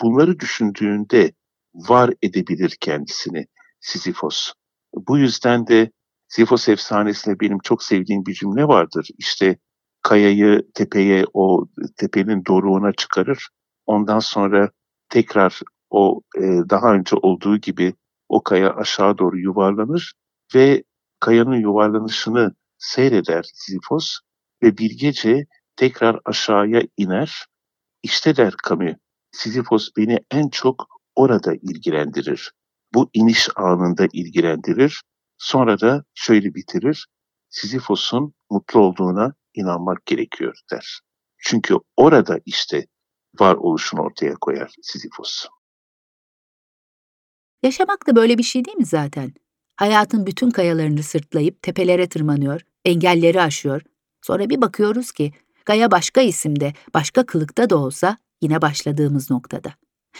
bunları 0.00 0.38
düşündüğünde 0.40 1.32
var 1.74 2.10
edebilir 2.22 2.76
kendisini 2.80 3.46
Sisyphos. 3.80 4.52
Bu 4.94 5.18
yüzden 5.18 5.66
de 5.66 5.90
Sisyphos 6.28 6.68
efsanesinde 6.68 7.40
benim 7.40 7.58
çok 7.58 7.82
sevdiğim 7.82 8.26
bir 8.26 8.34
cümle 8.34 8.64
vardır. 8.64 9.08
İşte 9.18 9.58
kayayı 10.02 10.62
tepeye, 10.74 11.24
o 11.34 11.66
tepenin 11.96 12.44
doruğuna 12.44 12.92
çıkarır. 12.92 13.48
Ondan 13.86 14.18
sonra 14.18 14.70
tekrar 15.08 15.60
o 15.90 16.20
e, 16.36 16.42
daha 16.70 16.94
önce 16.94 17.16
olduğu 17.16 17.56
gibi 17.56 17.94
o 18.28 18.42
kaya 18.42 18.74
aşağı 18.74 19.18
doğru 19.18 19.38
yuvarlanır 19.38 20.12
ve 20.54 20.84
kayanın 21.20 21.60
yuvarlanışını 21.60 22.54
seyreder 22.78 23.42
Sisyphos 23.54 24.18
ve 24.62 24.78
bir 24.78 24.98
gece 24.98 25.46
tekrar 25.76 26.20
aşağıya 26.24 26.82
iner. 26.96 27.46
İşte 28.02 28.36
der 28.36 28.54
Camus, 28.68 28.92
Sisyphos 29.32 29.88
beni 29.96 30.18
en 30.30 30.48
çok 30.48 30.86
orada 31.16 31.54
ilgilendirir. 31.54 32.52
Bu 32.94 33.10
iniş 33.12 33.48
anında 33.56 34.06
ilgilendirir. 34.12 35.02
Sonra 35.38 35.80
da 35.80 36.04
şöyle 36.14 36.54
bitirir. 36.54 37.06
Sisyphos'un 37.50 38.34
mutlu 38.50 38.80
olduğuna 38.80 39.34
inanmak 39.54 40.06
gerekiyor 40.06 40.60
der. 40.72 41.00
Çünkü 41.38 41.74
orada 41.96 42.40
işte 42.46 42.86
varoluşunu 43.40 44.00
ortaya 44.00 44.34
koyar 44.40 44.72
Sisyphos. 44.82 45.46
Yaşamak 47.62 48.06
da 48.06 48.16
böyle 48.16 48.38
bir 48.38 48.42
şey 48.42 48.64
değil 48.64 48.76
mi 48.76 48.86
zaten? 48.86 49.32
Hayatın 49.76 50.26
bütün 50.26 50.50
kayalarını 50.50 51.02
sırtlayıp 51.02 51.62
tepelere 51.62 52.08
tırmanıyor, 52.08 52.60
engelleri 52.84 53.40
aşıyor. 53.40 53.82
Sonra 54.22 54.50
bir 54.50 54.60
bakıyoruz 54.60 55.12
ki 55.12 55.32
Gaya 55.68 55.90
başka 55.90 56.20
isimde, 56.20 56.72
başka 56.94 57.26
kılıkta 57.26 57.70
da 57.70 57.76
olsa 57.76 58.16
yine 58.42 58.62
başladığımız 58.62 59.30
noktada. 59.30 59.74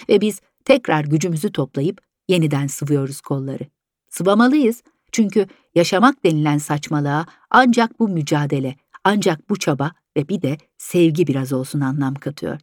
Ve 0.08 0.20
biz 0.20 0.40
tekrar 0.64 1.04
gücümüzü 1.04 1.52
toplayıp 1.52 2.00
yeniden 2.28 2.66
sıvıyoruz 2.66 3.20
kolları. 3.20 3.66
Sıvamalıyız 4.10 4.82
çünkü 5.12 5.46
yaşamak 5.74 6.24
denilen 6.24 6.58
saçmalığa 6.58 7.26
ancak 7.50 8.00
bu 8.00 8.08
mücadele, 8.08 8.76
ancak 9.04 9.50
bu 9.50 9.58
çaba 9.58 9.92
ve 10.16 10.28
bir 10.28 10.42
de 10.42 10.58
sevgi 10.78 11.26
biraz 11.26 11.52
olsun 11.52 11.80
anlam 11.80 12.14
katıyor. 12.14 12.58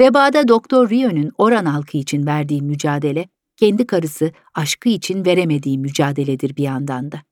Vebada 0.00 0.48
Doktor 0.48 0.90
Rio'nun 0.90 1.32
Oran 1.38 1.64
halkı 1.64 1.98
için 1.98 2.26
verdiği 2.26 2.62
mücadele, 2.62 3.28
kendi 3.56 3.86
karısı 3.86 4.32
aşkı 4.54 4.88
için 4.88 5.24
veremediği 5.24 5.78
mücadeledir 5.78 6.56
bir 6.56 6.62
yandan 6.62 7.12
da. 7.12 7.22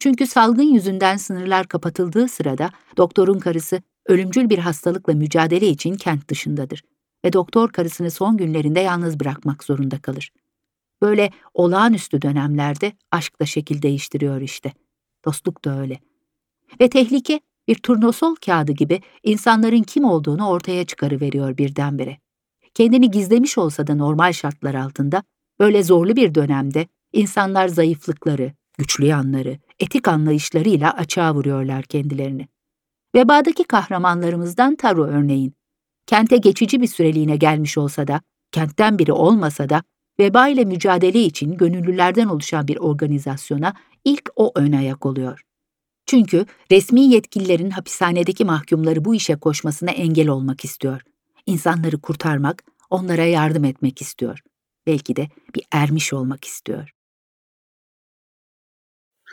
Çünkü 0.00 0.26
salgın 0.26 0.74
yüzünden 0.74 1.16
sınırlar 1.16 1.68
kapatıldığı 1.68 2.28
sırada 2.28 2.70
doktorun 2.96 3.38
karısı 3.38 3.82
ölümcül 4.06 4.50
bir 4.50 4.58
hastalıkla 4.58 5.14
mücadele 5.14 5.68
için 5.68 5.96
kent 5.96 6.28
dışındadır 6.28 6.82
ve 7.24 7.32
doktor 7.32 7.72
karısını 7.72 8.10
son 8.10 8.36
günlerinde 8.36 8.80
yalnız 8.80 9.20
bırakmak 9.20 9.64
zorunda 9.64 9.98
kalır. 9.98 10.32
Böyle 11.02 11.30
olağanüstü 11.54 12.22
dönemlerde 12.22 12.92
aşk 13.10 13.40
da 13.40 13.46
şekil 13.46 13.82
değiştiriyor 13.82 14.40
işte. 14.40 14.72
Dostluk 15.24 15.64
da 15.64 15.80
öyle. 15.80 15.98
Ve 16.80 16.90
tehlike 16.90 17.40
bir 17.68 17.74
turnosol 17.74 18.34
kağıdı 18.34 18.72
gibi 18.72 19.00
insanların 19.22 19.82
kim 19.82 20.04
olduğunu 20.04 20.48
ortaya 20.48 20.84
çıkarıveriyor 20.84 21.58
birdenbire. 21.58 22.18
Kendini 22.74 23.10
gizlemiş 23.10 23.58
olsa 23.58 23.86
da 23.86 23.94
normal 23.94 24.32
şartlar 24.32 24.74
altında, 24.74 25.22
böyle 25.60 25.82
zorlu 25.82 26.16
bir 26.16 26.34
dönemde 26.34 26.86
insanlar 27.12 27.68
zayıflıkları, 27.68 28.52
güçlü 28.78 29.06
yanları, 29.06 29.58
etik 29.80 30.08
anlayışlarıyla 30.08 30.92
açığa 30.92 31.34
vuruyorlar 31.34 31.82
kendilerini. 31.82 32.48
Vebadaki 33.14 33.64
kahramanlarımızdan 33.64 34.76
Taro 34.76 35.04
örneğin. 35.04 35.54
Kente 36.06 36.36
geçici 36.36 36.80
bir 36.80 36.86
süreliğine 36.86 37.36
gelmiş 37.36 37.78
olsa 37.78 38.06
da, 38.06 38.20
kentten 38.52 38.98
biri 38.98 39.12
olmasa 39.12 39.68
da, 39.68 39.82
veba 40.20 40.48
ile 40.48 40.64
mücadele 40.64 41.22
için 41.22 41.56
gönüllülerden 41.56 42.26
oluşan 42.26 42.68
bir 42.68 42.76
organizasyona 42.76 43.74
ilk 44.04 44.30
o 44.36 44.52
ön 44.54 44.72
ayak 44.72 45.06
oluyor. 45.06 45.42
Çünkü 46.06 46.46
resmi 46.70 47.00
yetkililerin 47.00 47.70
hapishanedeki 47.70 48.44
mahkumları 48.44 49.04
bu 49.04 49.14
işe 49.14 49.36
koşmasına 49.36 49.90
engel 49.90 50.28
olmak 50.28 50.64
istiyor. 50.64 51.02
İnsanları 51.46 52.00
kurtarmak, 52.00 52.64
onlara 52.90 53.24
yardım 53.24 53.64
etmek 53.64 54.00
istiyor. 54.00 54.42
Belki 54.88 55.16
de 55.16 55.28
bir 55.54 55.64
ermiş 55.72 56.12
olmak 56.12 56.44
istiyor. 56.44 56.94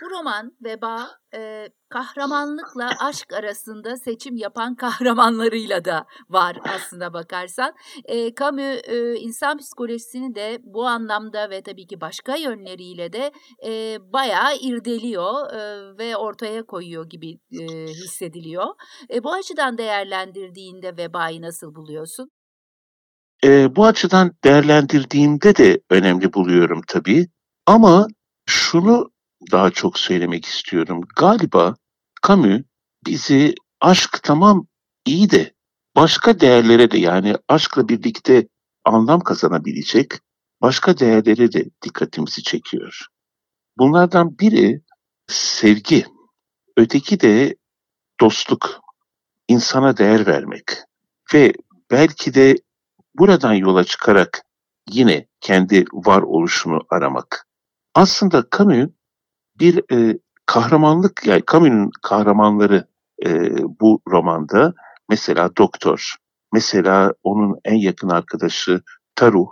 Bu 0.01 0.09
roman 0.09 0.57
Veba 0.63 1.09
e, 1.35 1.69
kahramanlıkla 1.89 2.89
aşk 2.99 3.33
arasında 3.33 3.97
seçim 3.97 4.35
yapan 4.35 4.75
kahramanlarıyla 4.75 5.85
da 5.85 6.05
var 6.29 6.57
aslında 6.63 7.13
bakarsan. 7.13 7.73
E, 8.05 8.35
Camus 8.35 8.81
e, 8.83 9.15
insan 9.15 9.57
psikolojisini 9.57 10.35
de 10.35 10.59
bu 10.63 10.85
anlamda 10.87 11.49
ve 11.49 11.63
tabii 11.63 11.87
ki 11.87 12.01
başka 12.01 12.35
yönleriyle 12.35 13.13
de 13.13 13.31
e, 13.65 13.97
bayağı 14.13 14.57
irdeliyor 14.57 15.53
e, 15.53 15.97
ve 15.97 16.17
ortaya 16.17 16.65
koyuyor 16.65 17.09
gibi 17.09 17.39
e, 17.59 17.87
hissediliyor. 17.87 18.67
E, 19.13 19.23
bu 19.23 19.33
açıdan 19.33 19.77
değerlendirdiğinde 19.77 20.97
Veba'yı 20.97 21.41
nasıl 21.41 21.75
buluyorsun? 21.75 22.34
E, 23.45 23.75
bu 23.75 23.85
açıdan 23.85 24.31
değerlendirdiğimde 24.43 25.55
de 25.55 25.81
önemli 25.89 26.33
buluyorum 26.33 26.81
tabii. 26.87 27.27
Ama 27.65 28.07
şunu 28.45 29.11
daha 29.51 29.71
çok 29.71 29.99
söylemek 29.99 30.45
istiyorum. 30.45 31.01
Galiba 31.15 31.75
Camus 32.27 32.61
bizi 33.05 33.55
aşk 33.81 34.19
tamam 34.23 34.67
iyi 35.05 35.29
de 35.29 35.53
başka 35.95 36.39
değerlere 36.39 36.91
de 36.91 36.97
yani 36.97 37.35
aşkla 37.47 37.89
birlikte 37.89 38.47
anlam 38.85 39.19
kazanabilecek 39.19 40.11
başka 40.61 40.97
değerlere 40.97 41.51
de 41.51 41.65
dikkatimizi 41.81 42.43
çekiyor. 42.43 43.05
Bunlardan 43.77 44.39
biri 44.39 44.81
sevgi, 45.27 46.05
öteki 46.77 47.19
de 47.19 47.55
dostluk, 48.19 48.81
insana 49.47 49.97
değer 49.97 50.27
vermek 50.27 50.65
ve 51.33 51.53
belki 51.91 52.33
de 52.33 52.55
buradan 53.17 53.53
yola 53.53 53.83
çıkarak 53.83 54.43
yine 54.89 55.27
kendi 55.41 55.85
varoluşunu 55.93 56.81
aramak. 56.89 57.47
Aslında 57.93 58.45
Camus 58.57 58.89
bir 59.59 59.91
e, 59.91 60.19
kahramanlık 60.45 61.21
yani 61.25 61.43
Camus'un 61.51 61.91
kahramanları 62.01 62.87
e, 63.25 63.51
bu 63.79 64.01
romanda 64.07 64.73
mesela 65.09 65.55
doktor, 65.57 66.15
mesela 66.53 67.13
onun 67.23 67.59
en 67.65 67.75
yakın 67.75 68.09
arkadaşı 68.09 68.81
Taru 69.15 69.47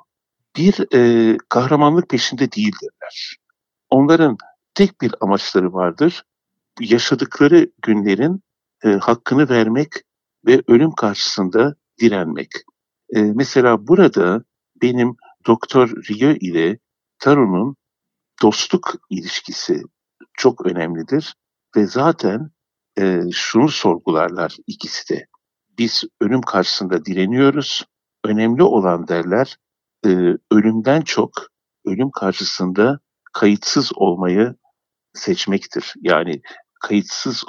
bir 0.57 0.95
e, 0.95 1.37
kahramanlık 1.49 2.09
peşinde 2.09 2.51
değildirler. 2.51 3.37
Onların 3.89 4.37
tek 4.73 5.01
bir 5.01 5.15
amaçları 5.21 5.73
vardır. 5.73 6.23
Yaşadıkları 6.79 7.71
günlerin 7.81 8.43
e, 8.83 8.89
hakkını 8.89 9.49
vermek 9.49 9.89
ve 10.45 10.61
ölüm 10.67 10.91
karşısında 10.91 11.75
direnmek. 12.01 12.51
E, 13.15 13.21
mesela 13.21 13.87
burada 13.87 14.43
benim 14.81 15.15
Doktor 15.47 15.89
Rio 15.89 16.29
ile 16.29 16.79
Taru'nun 17.19 17.75
dostluk 18.41 18.93
ilişkisi 19.09 19.81
çok 20.33 20.65
önemlidir 20.65 21.35
ve 21.75 21.85
zaten 21.85 22.51
e, 22.99 23.21
şunu 23.31 23.69
sorgularlar 23.69 24.57
ikisi 24.67 25.13
de. 25.13 25.27
Biz 25.77 26.03
ölüm 26.21 26.41
karşısında 26.41 27.05
direniyoruz. 27.05 27.85
Önemli 28.25 28.63
olan 28.63 29.07
derler 29.07 29.57
e, 30.05 30.09
ölümden 30.51 31.01
çok 31.01 31.31
ölüm 31.85 32.11
karşısında 32.11 32.99
kayıtsız 33.33 33.91
olmayı 33.95 34.55
seçmektir. 35.13 35.93
Yani 36.01 36.41
kayıtsız 36.81 37.43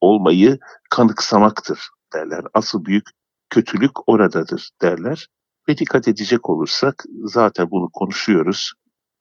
olmayı 0.00 0.58
kanıksamaktır 0.90 1.88
derler. 2.14 2.44
Asıl 2.54 2.84
büyük 2.84 3.06
kötülük 3.50 4.08
oradadır 4.08 4.70
derler. 4.82 5.28
Ve 5.68 5.78
dikkat 5.78 6.08
edecek 6.08 6.50
olursak 6.50 7.04
zaten 7.24 7.70
bunu 7.70 7.90
konuşuyoruz. 7.92 8.72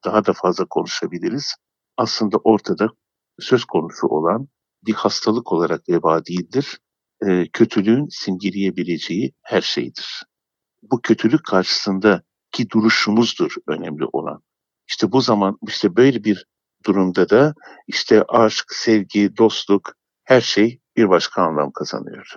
Daha 0.05 0.25
da 0.25 0.34
fazla 0.34 0.65
konuşabiliriz. 0.65 1.55
Aslında 1.98 2.38
ortada 2.38 2.89
söz 3.39 3.65
konusu 3.65 4.08
olan 4.08 4.48
bir 4.86 4.94
hastalık 4.94 5.51
olarak 5.51 5.89
veba 5.89 6.25
değildir. 6.25 6.79
E, 7.27 7.48
kötülüğün 7.53 8.08
simgeleyebileceği 8.10 9.34
her 9.41 9.62
şeydir. 9.62 10.24
Bu 10.82 11.01
kötülük 11.01 11.46
karşısında 11.46 12.22
ki 12.51 12.70
duruşumuzdur 12.70 13.55
önemli 13.67 14.05
olan. 14.05 14.41
İşte 14.88 15.12
bu 15.12 15.22
zaman 15.22 15.58
işte 15.67 15.96
böyle 15.96 16.24
bir 16.24 16.46
durumda 16.86 17.29
da 17.29 17.53
işte 17.88 18.24
aşk, 18.27 18.65
sevgi, 18.70 19.38
dostluk 19.38 19.94
her 20.24 20.41
şey 20.41 20.79
bir 20.98 21.10
başka 21.10 21.41
anlam 21.41 21.72
kazanıyor. 21.72 22.36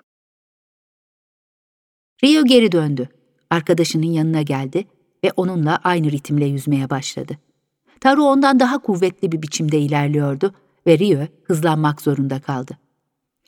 Rio 2.25 2.45
geri 2.45 2.73
döndü. 2.73 3.09
Arkadaşının 3.51 4.07
yanına 4.07 4.43
geldi 4.43 4.85
ve 5.25 5.33
onunla 5.37 5.79
aynı 5.85 6.11
ritimle 6.11 6.47
yüzmeye 6.47 6.91
başladı. 6.91 7.39
Taru 8.01 8.23
ondan 8.23 8.61
daha 8.61 8.79
kuvvetli 8.79 9.33
bir 9.33 9.43
biçimde 9.43 9.79
ilerliyordu 9.79 10.55
ve 10.87 10.99
Rio 10.99 11.27
hızlanmak 11.45 12.01
zorunda 12.01 12.41
kaldı. 12.41 12.79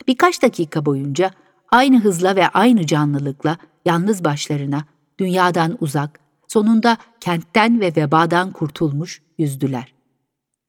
Birkaç 0.09 0.43
dakika 0.43 0.87
boyunca 0.87 1.31
aynı 1.71 2.01
hızla 2.01 2.37
ve 2.37 2.49
aynı 2.49 2.87
canlılıkla 2.87 3.57
yalnız 3.85 4.25
başlarına, 4.25 4.85
dünyadan 5.21 5.77
uzak, 5.81 6.21
sonunda 6.49 6.97
kentten 7.21 7.81
ve 7.81 7.93
vebadan 7.97 8.51
kurtulmuş 8.51 9.23
yüzdüler. 9.39 9.95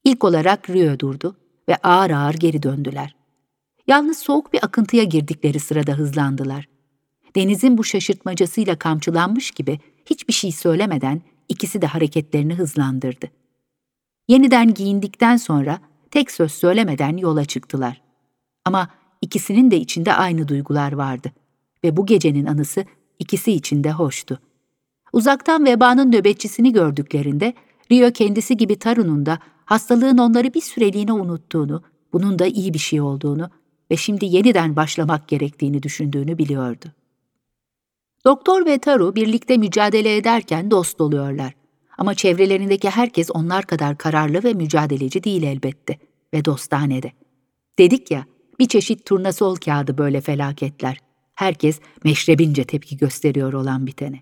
İlk 0.03 0.23
olarak 0.23 0.69
Rio 0.69 0.99
durdu 0.99 1.35
ve 1.69 1.75
ağır 1.75 2.11
ağır 2.11 2.33
geri 2.33 2.63
döndüler. 2.63 3.15
Yalnız 3.87 4.17
soğuk 4.17 4.53
bir 4.53 4.65
akıntıya 4.65 5.03
girdikleri 5.03 5.59
sırada 5.59 5.93
hızlandılar. 5.93 6.67
Denizin 7.35 7.77
bu 7.77 7.83
şaşırtmacasıyla 7.83 8.75
kamçılanmış 8.75 9.51
gibi 9.51 9.79
hiçbir 10.05 10.33
şey 10.33 10.51
söylemeden 10.51 11.21
ikisi 11.49 11.81
de 11.81 11.87
hareketlerini 11.87 12.55
hızlandırdı. 12.55 13.27
Yeniden 14.27 14.73
giyindikten 14.73 15.37
sonra 15.37 15.79
tek 16.11 16.31
söz 16.31 16.51
söylemeden 16.51 17.17
yola 17.17 17.45
çıktılar. 17.45 18.01
Ama 18.65 18.89
ikisinin 19.21 19.71
de 19.71 19.77
içinde 19.77 20.13
aynı 20.13 20.47
duygular 20.47 20.91
vardı 20.91 21.31
ve 21.83 21.97
bu 21.97 22.05
gecenin 22.05 22.45
anısı 22.45 22.85
ikisi 23.19 23.51
için 23.51 23.83
de 23.83 23.91
hoştu. 23.91 24.39
Uzaktan 25.13 25.65
vebanın 25.65 26.11
nöbetçisini 26.11 26.73
gördüklerinde 26.73 27.53
Rio 27.91 28.11
kendisi 28.11 28.57
gibi 28.57 28.75
Tarun'un 28.75 29.25
da 29.25 29.39
hastalığın 29.65 30.17
onları 30.17 30.53
bir 30.53 30.61
süreliğine 30.61 31.13
unuttuğunu, 31.13 31.83
bunun 32.13 32.39
da 32.39 32.45
iyi 32.45 32.73
bir 32.73 32.79
şey 32.79 33.01
olduğunu 33.01 33.49
ve 33.91 33.97
şimdi 33.97 34.25
yeniden 34.25 34.75
başlamak 34.75 35.27
gerektiğini 35.27 35.83
düşündüğünü 35.83 36.37
biliyordu. 36.37 36.91
Doktor 38.25 38.65
ve 38.65 38.77
Taru 38.77 39.15
birlikte 39.15 39.57
mücadele 39.57 40.15
ederken 40.15 40.71
dost 40.71 41.01
oluyorlar. 41.01 41.53
Ama 41.97 42.15
çevrelerindeki 42.15 42.89
herkes 42.89 43.29
onlar 43.33 43.65
kadar 43.65 43.97
kararlı 43.97 44.43
ve 44.43 44.53
mücadeleci 44.53 45.23
değil 45.23 45.43
elbette 45.43 45.97
ve 46.33 46.45
dostanede. 46.45 47.11
Dedik 47.79 48.11
ya, 48.11 48.25
bir 48.59 48.67
çeşit 48.67 49.05
turnasol 49.05 49.55
kağıdı 49.55 49.97
böyle 49.97 50.21
felaketler. 50.21 50.97
Herkes 51.35 51.79
meşrebince 52.03 52.63
tepki 52.63 52.97
gösteriyor 52.97 53.53
olan 53.53 53.87
bitene. 53.87 54.19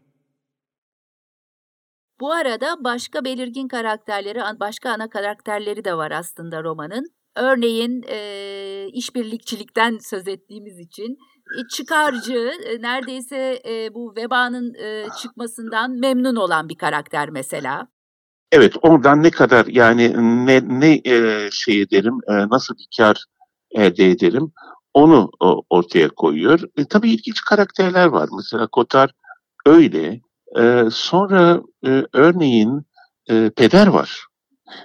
Bu 2.19 2.31
arada 2.31 2.83
başka 2.83 3.25
belirgin 3.25 3.67
karakterleri, 3.67 4.39
başka 4.59 4.89
ana 4.89 5.09
karakterleri 5.09 5.85
de 5.85 5.97
var 5.97 6.11
aslında 6.11 6.63
romanın. 6.63 7.05
Örneğin 7.35 8.03
e, 8.07 8.87
işbirlikçilikten 8.93 9.97
söz 9.97 10.27
ettiğimiz 10.27 10.79
için 10.79 11.17
çıkarcı, 11.69 12.51
e, 12.65 12.81
neredeyse 12.81 13.61
e, 13.65 13.93
bu 13.93 14.15
vebanın 14.15 14.73
e, 14.73 15.07
çıkmasından 15.21 15.91
memnun 15.91 16.35
olan 16.35 16.69
bir 16.69 16.77
karakter 16.77 17.29
mesela. 17.29 17.87
Evet, 18.51 18.73
oradan 18.81 19.23
ne 19.23 19.31
kadar 19.31 19.65
yani 19.65 20.13
ne 20.45 20.61
ne 20.79 21.01
e, 21.05 21.49
şey 21.51 21.81
ederim, 21.81 22.17
e, 22.27 22.33
nasıl 22.33 22.75
bir 22.75 22.87
kar 22.97 23.25
elde 23.71 24.09
ederim, 24.09 24.51
onu 24.93 25.31
o, 25.39 25.63
ortaya 25.69 26.09
koyuyor. 26.09 26.59
E, 26.77 26.85
tabii 26.85 27.11
ilginç 27.11 27.41
karakterler 27.41 28.05
var. 28.05 28.29
Mesela 28.37 28.67
Kotar 28.67 29.11
öyle. 29.65 30.21
E, 30.59 30.83
sonra 30.91 31.61
e, 31.85 32.03
örneğin 32.13 32.85
e, 33.29 33.49
Peder 33.49 33.87
var. 33.87 34.25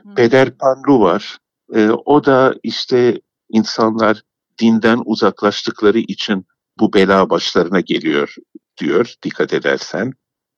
Hmm. 0.02 0.14
Peder 0.14 0.58
Panlu 0.58 1.00
var. 1.00 1.38
E, 1.74 1.90
o 1.90 2.24
da 2.24 2.54
işte 2.62 3.20
insanlar 3.50 4.22
dinden 4.58 5.02
uzaklaştıkları 5.04 5.98
için 5.98 6.46
bu 6.78 6.92
bela 6.92 7.30
başlarına 7.30 7.80
geliyor 7.80 8.34
diyor 8.80 9.14
dikkat 9.22 9.52
edersen. 9.52 10.12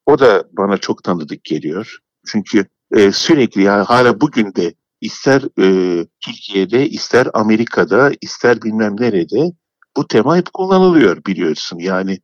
O 0.07 0.18
da 0.18 0.44
bana 0.52 0.79
çok 0.79 1.05
tanıdık 1.05 1.44
geliyor. 1.44 1.98
Çünkü 2.26 2.66
e, 2.94 3.12
sürekli 3.12 3.62
yani 3.62 3.83
hala 3.83 4.20
bugün 4.20 4.55
de 4.55 4.74
ister 5.00 5.42
e, 5.61 6.07
Türkiye'de 6.20 6.88
ister 6.88 7.29
Amerika'da 7.35 8.12
ister 8.20 8.62
bilmem 8.62 8.96
nerede 9.00 9.52
bu 9.96 10.09
tema 10.09 10.37
hep 10.37 10.52
kullanılıyor 10.52 11.24
biliyorsun. 11.24 11.79
Yani 11.79 12.18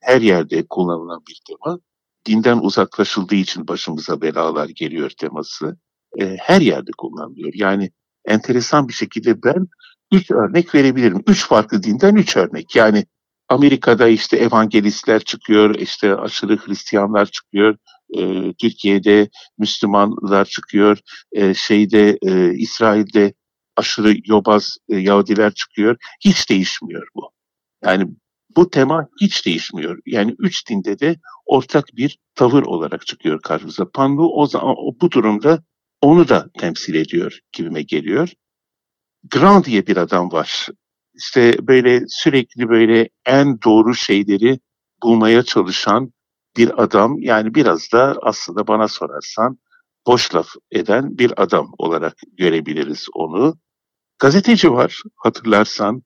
her 0.00 0.20
yerde 0.20 0.66
kullanılan 0.70 1.22
bir 1.28 1.40
tema. 1.48 1.78
Dinden 2.26 2.58
uzaklaşıldığı 2.58 3.34
için 3.34 3.68
başımıza 3.68 4.20
belalar 4.20 4.68
geliyor 4.68 5.10
teması. 5.10 5.76
E, 6.20 6.36
her 6.40 6.60
yerde 6.60 6.90
kullanılıyor. 6.98 7.52
Yani 7.54 7.90
enteresan 8.24 8.88
bir 8.88 8.92
şekilde 8.92 9.42
ben 9.42 9.66
üç 10.12 10.30
örnek 10.30 10.74
verebilirim. 10.74 11.22
Üç 11.26 11.46
farklı 11.46 11.82
dinden 11.82 12.14
üç 12.14 12.36
örnek. 12.36 12.76
Yani 12.76 13.06
Amerika'da 13.48 14.08
işte 14.08 14.36
evangelistler 14.36 15.20
çıkıyor, 15.20 15.74
işte 15.74 16.16
aşırı 16.16 16.56
Hristiyanlar 16.56 17.26
çıkıyor, 17.26 17.76
e, 18.16 18.52
Türkiye'de 18.52 19.28
Müslümanlar 19.58 20.44
çıkıyor, 20.44 20.98
e, 21.32 21.54
şeyde 21.54 22.18
e, 22.22 22.54
İsrail'de 22.54 23.34
aşırı 23.76 24.14
yobaz 24.24 24.76
e, 24.88 24.96
Yahudiler 24.96 25.54
çıkıyor. 25.54 25.96
Hiç 26.24 26.50
değişmiyor 26.50 27.08
bu. 27.14 27.30
Yani 27.84 28.08
bu 28.56 28.70
tema 28.70 29.08
hiç 29.20 29.46
değişmiyor. 29.46 29.98
Yani 30.06 30.34
üç 30.38 30.68
dinde 30.68 30.98
de 30.98 31.16
ortak 31.46 31.86
bir 31.96 32.18
tavır 32.34 32.62
olarak 32.62 33.06
çıkıyor 33.06 33.42
karşımıza. 33.42 33.90
Panlu 33.90 34.32
o 34.34 34.46
zaman 34.46 34.74
bu 35.00 35.10
durumda 35.10 35.62
onu 36.00 36.28
da 36.28 36.50
temsil 36.58 36.94
ediyor 36.94 37.38
gibime 37.52 37.82
geliyor. 37.82 38.32
Grand 39.24 39.64
diye 39.64 39.86
bir 39.86 39.96
adam 39.96 40.32
var 40.32 40.68
işte 41.16 41.56
böyle 41.62 42.04
sürekli 42.08 42.68
böyle 42.68 43.08
en 43.26 43.62
doğru 43.62 43.94
şeyleri 43.94 44.60
bulmaya 45.02 45.42
çalışan 45.42 46.12
bir 46.56 46.82
adam 46.82 47.18
yani 47.18 47.54
biraz 47.54 47.92
da 47.92 48.16
aslında 48.22 48.66
bana 48.66 48.88
sorarsan 48.88 49.58
boş 50.06 50.34
laf 50.34 50.48
eden 50.70 51.18
bir 51.18 51.42
adam 51.42 51.72
olarak 51.78 52.16
görebiliriz 52.38 53.06
onu. 53.14 53.58
Gazeteci 54.18 54.72
var 54.72 55.02
hatırlarsan 55.16 56.02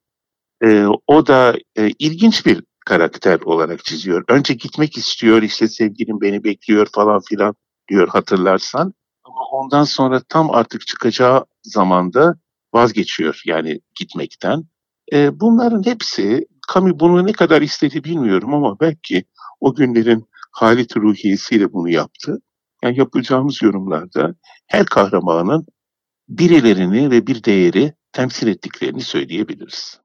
e, 0.64 0.86
o 1.06 1.26
da 1.26 1.56
e, 1.76 1.90
ilginç 1.98 2.46
bir 2.46 2.62
karakter 2.86 3.40
olarak 3.40 3.84
çiziyor. 3.84 4.24
Önce 4.28 4.54
gitmek 4.54 4.96
istiyor 4.96 5.42
işte 5.42 5.68
sevgilim 5.68 6.20
beni 6.20 6.44
bekliyor 6.44 6.86
falan 6.94 7.20
filan 7.20 7.54
diyor 7.88 8.08
hatırlarsan. 8.08 8.94
Ama 9.24 9.40
ondan 9.52 9.84
sonra 9.84 10.20
tam 10.28 10.50
artık 10.50 10.86
çıkacağı 10.86 11.44
zamanda 11.62 12.34
vazgeçiyor 12.74 13.42
yani 13.46 13.80
gitmekten. 13.94 14.64
E, 15.12 15.40
bunların 15.40 15.86
hepsi, 15.86 16.46
Camus 16.74 16.92
bunu 17.00 17.26
ne 17.26 17.32
kadar 17.32 17.62
istedi 17.62 18.04
bilmiyorum 18.04 18.54
ama 18.54 18.80
belki 18.80 19.24
o 19.60 19.74
günlerin 19.74 20.24
halit 20.52 20.96
ruhiyesiyle 20.96 21.72
bunu 21.72 21.88
yaptı. 21.88 22.38
Yani 22.84 22.98
yapacağımız 22.98 23.62
yorumlarda 23.62 24.34
her 24.66 24.86
kahramanın 24.86 25.66
birilerini 26.28 27.10
ve 27.10 27.26
bir 27.26 27.44
değeri 27.44 27.94
temsil 28.12 28.46
ettiklerini 28.46 29.00
söyleyebiliriz. 29.00 30.00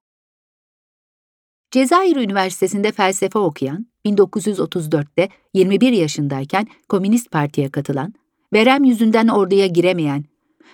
Cezayir 1.72 2.16
Üniversitesi'nde 2.16 2.92
felsefe 2.92 3.40
okuyan, 3.40 3.88
1934'te 4.06 5.30
21 5.54 5.92
yaşındayken 5.92 6.68
Komünist 6.90 7.32
Parti'ye 7.32 7.72
katılan, 7.72 8.14
verem 8.54 8.84
yüzünden 8.84 9.28
orduya 9.28 9.68
giremeyen, 9.68 10.26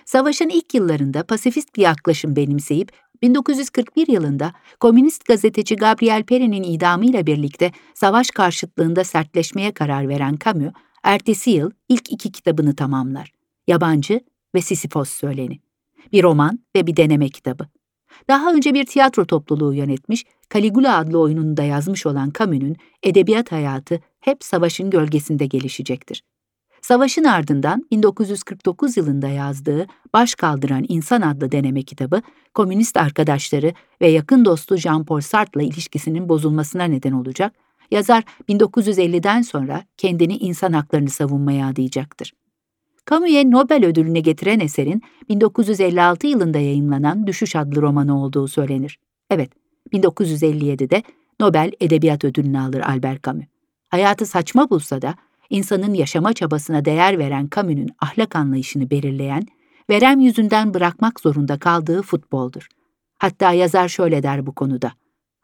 savaşın 0.04 0.48
ilk 0.48 0.74
yıllarında 0.74 1.26
pasifist 1.26 1.76
bir 1.76 1.82
yaklaşım 1.82 2.36
benimseyip 2.36 2.92
1941 3.22 4.08
yılında 4.08 4.52
komünist 4.80 5.24
gazeteci 5.24 5.76
Gabriel 5.76 6.22
Peri'nin 6.22 6.62
idamıyla 6.62 7.26
birlikte 7.26 7.72
savaş 7.94 8.30
karşıtlığında 8.30 9.04
sertleşmeye 9.04 9.72
karar 9.72 10.08
veren 10.08 10.38
Camus, 10.44 10.72
ertesi 11.02 11.50
yıl 11.50 11.70
ilk 11.88 12.12
iki 12.12 12.32
kitabını 12.32 12.76
tamamlar. 12.76 13.32
Yabancı 13.66 14.20
ve 14.54 14.62
Sisyphos 14.62 15.10
Söyleni. 15.10 15.60
Bir 16.12 16.22
roman 16.22 16.58
ve 16.76 16.86
bir 16.86 16.96
deneme 16.96 17.28
kitabı. 17.28 17.68
Daha 18.28 18.54
önce 18.54 18.74
bir 18.74 18.86
tiyatro 18.86 19.24
topluluğu 19.24 19.74
yönetmiş, 19.74 20.24
Caligula 20.54 20.96
adlı 20.96 21.18
oyununu 21.18 21.56
da 21.56 21.62
yazmış 21.62 22.06
olan 22.06 22.32
Camus'un 22.38 22.76
edebiyat 23.02 23.52
hayatı 23.52 24.00
hep 24.20 24.44
savaşın 24.44 24.90
gölgesinde 24.90 25.46
gelişecektir. 25.46 26.22
Savaşın 26.82 27.24
ardından 27.24 27.86
1949 27.90 28.96
yılında 28.96 29.28
yazdığı 29.28 29.86
Baş 30.12 30.34
Kaldıran 30.34 30.84
İnsan 30.88 31.20
adlı 31.20 31.52
deneme 31.52 31.82
kitabı, 31.82 32.22
komünist 32.54 32.96
arkadaşları 32.96 33.72
ve 34.00 34.08
yakın 34.08 34.44
dostu 34.44 34.74
Jean-Paul 34.74 35.20
Sartre'la 35.20 35.66
ilişkisinin 35.66 36.28
bozulmasına 36.28 36.84
neden 36.84 37.12
olacak, 37.12 37.54
yazar 37.90 38.24
1950'den 38.48 39.42
sonra 39.42 39.84
kendini 39.96 40.36
insan 40.36 40.72
haklarını 40.72 41.10
savunmaya 41.10 41.66
adayacaktır. 41.66 42.32
Camus'e 43.10 43.50
Nobel 43.50 43.84
ödülünü 43.84 44.20
getiren 44.20 44.60
eserin 44.60 45.02
1956 45.28 46.26
yılında 46.26 46.58
yayımlanan 46.58 47.26
Düşüş 47.26 47.56
adlı 47.56 47.82
romanı 47.82 48.22
olduğu 48.22 48.48
söylenir. 48.48 48.98
Evet, 49.30 49.50
1957'de 49.92 51.02
Nobel 51.40 51.72
Edebiyat 51.80 52.24
Ödülünü 52.24 52.58
alır 52.58 52.80
Albert 52.80 53.24
Camus. 53.24 53.44
Hayatı 53.88 54.26
saçma 54.26 54.70
bulsa 54.70 55.02
da 55.02 55.14
insanın 55.50 55.94
yaşama 55.94 56.32
çabasına 56.32 56.84
değer 56.84 57.18
veren 57.18 57.48
Camus'un 57.54 57.88
ahlak 58.00 58.36
anlayışını 58.36 58.90
belirleyen, 58.90 59.42
verem 59.90 60.20
yüzünden 60.20 60.74
bırakmak 60.74 61.20
zorunda 61.20 61.58
kaldığı 61.58 62.02
futboldur. 62.02 62.68
Hatta 63.18 63.52
yazar 63.52 63.88
şöyle 63.88 64.22
der 64.22 64.46
bu 64.46 64.54
konuda. 64.54 64.92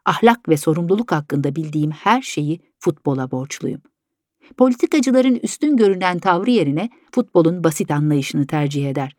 Ahlak 0.05 0.49
ve 0.49 0.57
sorumluluk 0.57 1.11
hakkında 1.11 1.55
bildiğim 1.55 1.91
her 1.91 2.21
şeyi 2.21 2.59
futbola 2.79 3.31
borçluyum. 3.31 3.81
Politikacıların 4.57 5.35
üstün 5.35 5.77
görünen 5.77 6.19
tavrı 6.19 6.51
yerine 6.51 6.89
futbolun 7.11 7.63
basit 7.63 7.91
anlayışını 7.91 8.47
tercih 8.47 8.89
eder. 8.89 9.15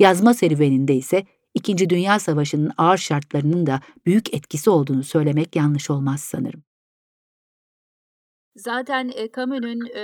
Yazma 0.00 0.34
serüveninde 0.34 0.94
ise 0.94 1.24
İkinci 1.54 1.90
Dünya 1.90 2.18
Savaşı'nın 2.18 2.70
ağır 2.78 2.98
şartlarının 2.98 3.66
da 3.66 3.80
büyük 4.06 4.34
etkisi 4.34 4.70
olduğunu 4.70 5.04
söylemek 5.04 5.56
yanlış 5.56 5.90
olmaz 5.90 6.20
sanırım. 6.20 6.62
Zaten 8.56 9.10
e, 9.14 9.32
Camus'un 9.36 9.80
e, 9.94 10.00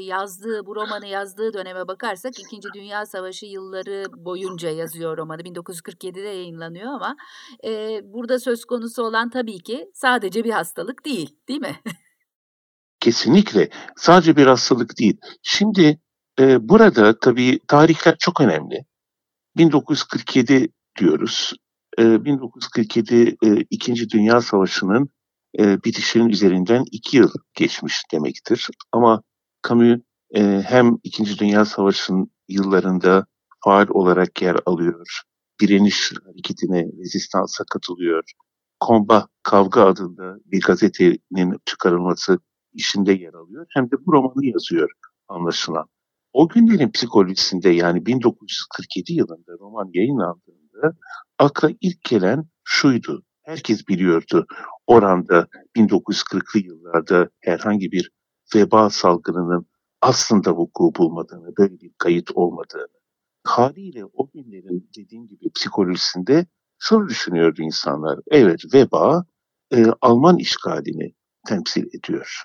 yazdığı, 0.00 0.66
bu 0.66 0.76
romanı 0.76 1.06
yazdığı 1.06 1.52
döneme 1.52 1.88
bakarsak 1.88 2.38
İkinci 2.38 2.68
Dünya 2.74 3.06
Savaşı 3.06 3.46
yılları 3.46 4.04
boyunca 4.24 4.70
yazıyor 4.70 5.18
romanı. 5.18 5.42
1947'de 5.42 6.20
yayınlanıyor 6.20 6.92
ama 6.92 7.16
e, 7.64 8.00
burada 8.04 8.38
söz 8.38 8.64
konusu 8.64 9.02
olan 9.02 9.30
tabii 9.30 9.58
ki 9.58 9.90
sadece 9.94 10.44
bir 10.44 10.50
hastalık 10.50 11.04
değil, 11.04 11.36
değil 11.48 11.60
mi? 11.60 11.76
Kesinlikle. 13.00 13.68
Sadece 13.96 14.36
bir 14.36 14.46
hastalık 14.46 14.98
değil. 14.98 15.16
Şimdi 15.42 16.00
e, 16.40 16.68
burada 16.68 17.18
tabii 17.18 17.60
tarihler 17.68 18.16
çok 18.18 18.40
önemli. 18.40 18.84
1947 19.56 20.68
diyoruz. 20.98 21.52
E, 21.98 22.24
1947 22.24 23.36
e, 23.44 23.56
İkinci 23.70 24.10
Dünya 24.10 24.40
Savaşı'nın 24.40 25.10
e, 25.58 25.84
bitişinin 25.84 26.28
üzerinden 26.28 26.84
iki 26.92 27.16
yıl 27.16 27.30
geçmiş 27.54 28.02
demektir. 28.12 28.68
Ama 28.92 29.22
Camus 29.68 29.98
e, 30.34 30.62
hem 30.66 30.98
İkinci 31.02 31.38
Dünya 31.38 31.64
Savaşı'nın 31.64 32.30
yıllarında 32.48 33.26
faal 33.64 33.86
olarak 33.88 34.42
yer 34.42 34.56
alıyor, 34.66 35.22
direniş 35.60 36.12
hareketine, 36.24 36.86
rezistansa 36.98 37.64
katılıyor, 37.70 38.22
Komba 38.80 39.28
Kavga 39.42 39.86
adında 39.86 40.36
bir 40.44 40.60
gazetenin 40.60 41.60
çıkarılması 41.64 42.38
işinde 42.72 43.12
yer 43.12 43.34
alıyor. 43.34 43.66
Hem 43.74 43.90
de 43.90 44.06
bu 44.06 44.12
romanı 44.12 44.46
yazıyor 44.46 44.90
anlaşılan. 45.28 45.86
O 46.32 46.48
günlerin 46.48 46.90
psikolojisinde 46.90 47.70
yani 47.70 48.06
1947 48.06 49.12
yılında 49.12 49.52
roman 49.60 49.90
yayınlandığında 49.94 50.96
akla 51.38 51.70
ilk 51.80 52.04
gelen 52.04 52.44
şuydu. 52.64 53.22
Herkes 53.42 53.88
biliyordu 53.88 54.46
oranda 54.86 55.48
1940'lı 55.76 56.60
yıllarda 56.60 57.30
herhangi 57.40 57.92
bir 57.92 58.10
veba 58.54 58.90
salgınının 58.90 59.66
aslında 60.00 60.56
vuku 60.56 60.92
bulmadığını, 60.98 61.56
böyle 61.58 61.80
bir 61.80 61.90
kayıt 61.98 62.30
olmadığını. 62.34 62.88
Haliyle 63.44 64.04
o 64.04 64.30
günlerin 64.30 64.90
dediğim 64.96 65.26
gibi 65.26 65.50
psikolojisinde 65.54 66.46
şunu 66.78 67.08
düşünüyordu 67.08 67.62
insanlar. 67.62 68.18
Evet 68.30 68.60
veba 68.74 69.24
e, 69.72 69.84
Alman 70.00 70.38
işgalini 70.38 71.14
temsil 71.46 71.86
ediyor. 71.98 72.42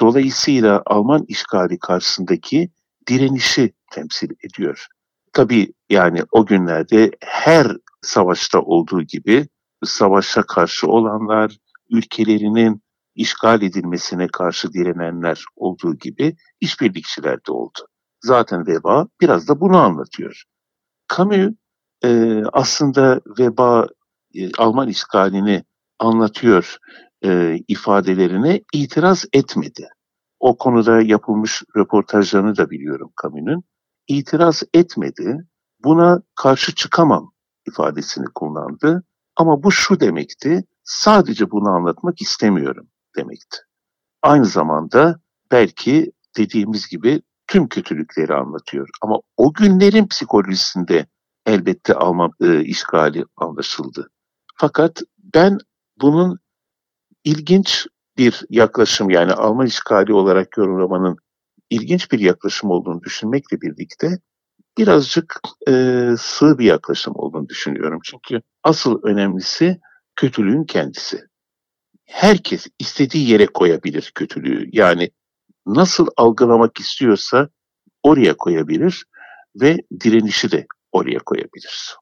Dolayısıyla 0.00 0.82
Alman 0.86 1.24
işgali 1.28 1.78
karşısındaki 1.78 2.70
direnişi 3.08 3.72
temsil 3.92 4.30
ediyor. 4.44 4.86
Tabii 5.32 5.72
yani 5.90 6.22
o 6.32 6.46
günlerde 6.46 7.10
her 7.20 7.76
savaşta 8.02 8.60
olduğu 8.60 9.02
gibi 9.02 9.48
savaşa 9.84 10.42
karşı 10.42 10.86
olanlar, 10.86 11.58
ülkelerinin 11.94 12.82
işgal 13.14 13.62
edilmesine 13.62 14.28
karşı 14.28 14.72
direnenler 14.72 15.44
olduğu 15.56 15.94
gibi 15.94 16.36
işbirlikçiler 16.60 17.36
de 17.46 17.52
oldu. 17.52 17.78
Zaten 18.24 18.66
veba 18.66 19.06
biraz 19.20 19.48
da 19.48 19.60
bunu 19.60 19.76
anlatıyor. 19.76 20.42
Camus 21.16 21.54
e, 22.04 22.42
aslında 22.52 23.20
veba 23.38 23.86
e, 24.34 24.52
Alman 24.58 24.88
işgalini 24.88 25.64
anlatıyor 25.98 26.76
e, 27.24 27.58
ifadelerine 27.68 28.60
itiraz 28.72 29.24
etmedi. 29.32 29.88
O 30.40 30.58
konuda 30.58 31.02
yapılmış 31.02 31.62
röportajlarını 31.76 32.56
da 32.56 32.70
biliyorum 32.70 33.12
Camus'un. 33.22 33.64
İtiraz 34.08 34.62
etmedi, 34.74 35.46
buna 35.84 36.22
karşı 36.34 36.74
çıkamam 36.74 37.32
ifadesini 37.68 38.26
kullandı. 38.34 39.04
Ama 39.36 39.62
bu 39.62 39.72
şu 39.72 40.00
demekti, 40.00 40.64
sadece 40.84 41.50
bunu 41.50 41.68
anlatmak 41.68 42.20
istemiyorum 42.20 42.88
demekti. 43.16 43.58
Aynı 44.22 44.44
zamanda 44.44 45.20
belki 45.50 46.12
dediğimiz 46.36 46.88
gibi 46.88 47.22
tüm 47.46 47.68
kötülükleri 47.68 48.34
anlatıyor. 48.34 48.88
Ama 49.02 49.20
o 49.36 49.52
günlerin 49.52 50.06
psikolojisinde 50.06 51.06
elbette 51.46 51.94
Alman 51.94 52.30
e, 52.40 52.64
işgali 52.64 53.24
anlaşıldı. 53.36 54.10
Fakat 54.56 55.02
ben 55.34 55.58
bunun 56.00 56.38
ilginç 57.24 57.86
bir 58.16 58.44
yaklaşım 58.50 59.10
yani 59.10 59.32
Alman 59.32 59.66
işgali 59.66 60.12
olarak 60.12 60.56
yorumlamanın 60.56 61.16
ilginç 61.70 62.12
bir 62.12 62.18
yaklaşım 62.18 62.70
olduğunu 62.70 63.02
düşünmekle 63.02 63.60
birlikte 63.60 64.18
birazcık 64.78 65.40
e, 65.68 65.72
sığ 66.18 66.58
bir 66.58 66.64
yaklaşım 66.64 67.12
olduğunu 67.16 67.48
düşünüyorum. 67.48 68.00
Çünkü 68.04 68.42
asıl 68.62 69.02
önemlisi 69.02 69.80
kötülüğün 70.16 70.64
kendisi. 70.64 71.20
Herkes 72.04 72.66
istediği 72.78 73.30
yere 73.30 73.46
koyabilir 73.46 74.12
kötülüğü. 74.14 74.68
Yani 74.72 75.10
nasıl 75.66 76.06
algılamak 76.16 76.80
istiyorsa 76.80 77.48
oraya 78.02 78.36
koyabilir 78.36 79.04
ve 79.60 79.78
direnişi 80.00 80.52
de 80.52 80.66
oraya 80.92 81.18
koyabilir. 81.18 81.96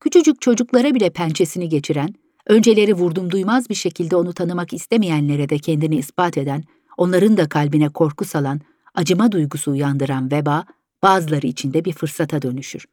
Küçücük 0.00 0.40
çocuklara 0.40 0.94
bile 0.94 1.10
pençesini 1.10 1.68
geçiren, 1.68 2.14
önceleri 2.46 2.94
vurdum 2.94 3.30
duymaz 3.30 3.68
bir 3.68 3.74
şekilde 3.74 4.16
onu 4.16 4.32
tanımak 4.32 4.72
istemeyenlere 4.72 5.48
de 5.48 5.58
kendini 5.58 5.96
ispat 5.96 6.38
eden, 6.38 6.64
onların 6.96 7.36
da 7.36 7.48
kalbine 7.48 7.88
korku 7.88 8.24
salan, 8.24 8.60
acıma 8.94 9.32
duygusu 9.32 9.70
uyandıran 9.70 10.30
veba, 10.30 10.64
bazıları 11.02 11.46
içinde 11.46 11.84
bir 11.84 11.92
fırsata 11.92 12.42
dönüşür. 12.42 12.86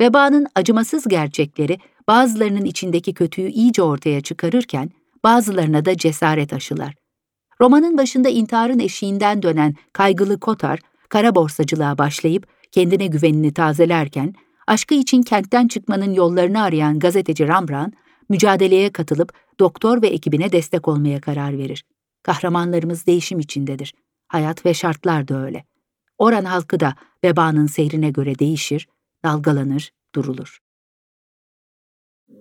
Vebanın 0.00 0.46
acımasız 0.54 1.08
gerçekleri 1.08 1.78
bazılarının 2.08 2.64
içindeki 2.64 3.14
kötüyü 3.14 3.48
iyice 3.48 3.82
ortaya 3.82 4.20
çıkarırken 4.20 4.90
bazılarına 5.24 5.84
da 5.84 5.96
cesaret 5.96 6.52
aşılar. 6.52 6.94
Romanın 7.60 7.98
başında 7.98 8.28
intiharın 8.28 8.78
eşiğinden 8.78 9.42
dönen 9.42 9.74
kaygılı 9.92 10.40
Kotar, 10.40 10.80
kara 11.08 11.34
borsacılığa 11.34 11.98
başlayıp 11.98 12.46
kendine 12.72 13.06
güvenini 13.06 13.54
tazelerken, 13.54 14.34
aşkı 14.66 14.94
için 14.94 15.22
kentten 15.22 15.68
çıkmanın 15.68 16.14
yollarını 16.14 16.62
arayan 16.62 16.98
gazeteci 16.98 17.48
Rambran, 17.48 17.92
mücadeleye 18.28 18.92
katılıp 18.92 19.32
doktor 19.60 20.02
ve 20.02 20.06
ekibine 20.06 20.52
destek 20.52 20.88
olmaya 20.88 21.20
karar 21.20 21.58
verir. 21.58 21.84
Kahramanlarımız 22.22 23.06
değişim 23.06 23.38
içindedir. 23.38 23.94
Hayat 24.28 24.66
ve 24.66 24.74
şartlar 24.74 25.28
da 25.28 25.44
öyle. 25.44 25.64
Oran 26.18 26.44
halkı 26.44 26.80
da 26.80 26.94
vebanın 27.24 27.66
seyrine 27.66 28.10
göre 28.10 28.38
değişir, 28.38 28.88
dalgalanır, 29.24 29.92
durulur. 30.14 30.58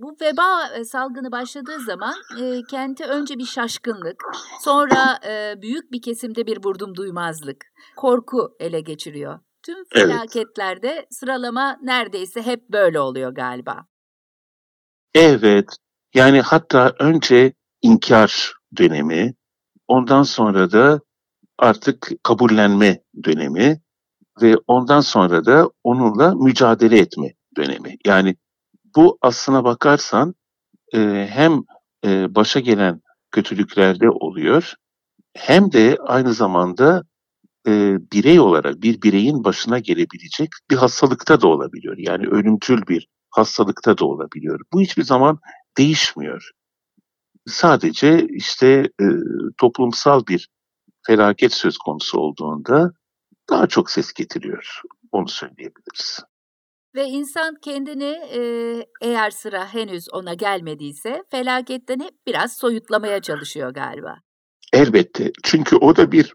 Bu 0.05 0.15
veba 0.21 0.67
e, 0.67 0.85
salgını 0.85 1.31
başladığı 1.31 1.79
zaman 1.79 2.13
e, 2.41 2.63
kente 2.69 3.05
önce 3.05 3.37
bir 3.37 3.45
şaşkınlık, 3.45 4.23
sonra 4.61 5.19
e, 5.27 5.61
büyük 5.61 5.91
bir 5.91 6.01
kesimde 6.01 6.45
bir 6.45 6.65
vurdum 6.65 6.95
duymazlık, 6.95 7.65
korku 7.95 8.55
ele 8.59 8.81
geçiriyor. 8.81 9.39
Tüm 9.65 9.75
felaketlerde 9.93 10.87
evet. 10.87 11.07
sıralama 11.11 11.77
neredeyse 11.81 12.41
hep 12.41 12.69
böyle 12.69 12.99
oluyor 12.99 13.31
galiba. 13.31 13.85
Evet, 15.13 15.69
yani 16.13 16.41
hatta 16.41 16.93
önce 16.99 17.53
inkar 17.81 18.53
dönemi, 18.77 19.33
ondan 19.87 20.23
sonra 20.23 20.71
da 20.71 20.99
artık 21.57 22.11
kabullenme 22.23 23.01
dönemi, 23.23 23.81
ve 24.41 24.55
ondan 24.67 25.01
sonra 25.01 25.45
da 25.45 25.69
onunla 25.83 26.35
mücadele 26.35 26.99
etme 26.99 27.33
dönemi. 27.57 27.97
Yani 28.05 28.35
bu 28.95 29.17
aslına 29.21 29.63
bakarsan 29.63 30.35
e, 30.93 31.27
hem 31.31 31.63
e, 32.05 32.35
başa 32.35 32.59
gelen 32.59 33.01
kötülüklerde 33.31 34.09
oluyor 34.09 34.73
hem 35.33 35.71
de 35.71 35.97
aynı 36.05 36.33
zamanda 36.33 37.03
e, 37.67 37.97
birey 38.11 38.39
olarak 38.39 38.81
bir 38.81 39.01
bireyin 39.01 39.43
başına 39.43 39.79
gelebilecek 39.79 40.49
bir 40.71 40.75
hastalıkta 40.75 41.41
da 41.41 41.47
olabiliyor. 41.47 41.97
Yani 41.97 42.27
ölümcül 42.27 42.87
bir 42.87 43.07
hastalıkta 43.29 43.97
da 43.97 44.05
olabiliyor. 44.05 44.59
Bu 44.73 44.81
hiçbir 44.81 45.03
zaman 45.03 45.39
değişmiyor. 45.77 46.51
Sadece 47.47 48.27
işte 48.27 48.89
e, 49.01 49.05
toplumsal 49.57 50.27
bir 50.27 50.49
felaket 51.07 51.53
söz 51.53 51.77
konusu 51.77 52.19
olduğunda 52.19 52.91
daha 53.49 53.67
çok 53.67 53.91
ses 53.91 54.13
getiriyor. 54.13 54.81
Onu 55.11 55.27
söyleyebiliriz. 55.27 56.19
Ve 56.95 57.05
insan 57.05 57.55
kendini 57.55 58.19
e, 58.33 58.39
eğer 59.01 59.31
sıra 59.31 59.73
henüz 59.73 60.09
ona 60.13 60.33
gelmediyse 60.33 61.23
felaketten 61.31 61.99
hep 61.99 62.27
biraz 62.27 62.57
soyutlamaya 62.57 63.21
çalışıyor 63.21 63.73
galiba. 63.73 64.15
Elbette. 64.73 65.31
Çünkü 65.43 65.75
o 65.75 65.95
da 65.95 66.11
bir 66.11 66.33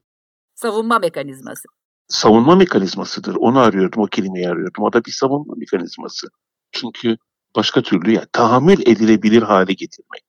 savunma 0.55 0.99
mekanizması. 0.99 1.68
Savunma 2.09 2.57
mekanizmasıdır. 2.57 3.37
Onu 3.37 3.59
arıyordum, 3.59 4.03
o 4.03 4.07
kelimeyi 4.07 4.49
arıyordum. 4.49 4.85
O 4.85 4.92
da 4.92 5.05
bir 5.05 5.11
savunma 5.11 5.55
mekanizması. 5.57 6.27
Çünkü 6.73 7.16
başka 7.57 7.83
türlü 7.83 8.12
ya 8.12 8.27
tahammül 8.33 8.81
edilebilir 8.81 9.42
hale 9.42 9.73
getirmek. 9.73 10.25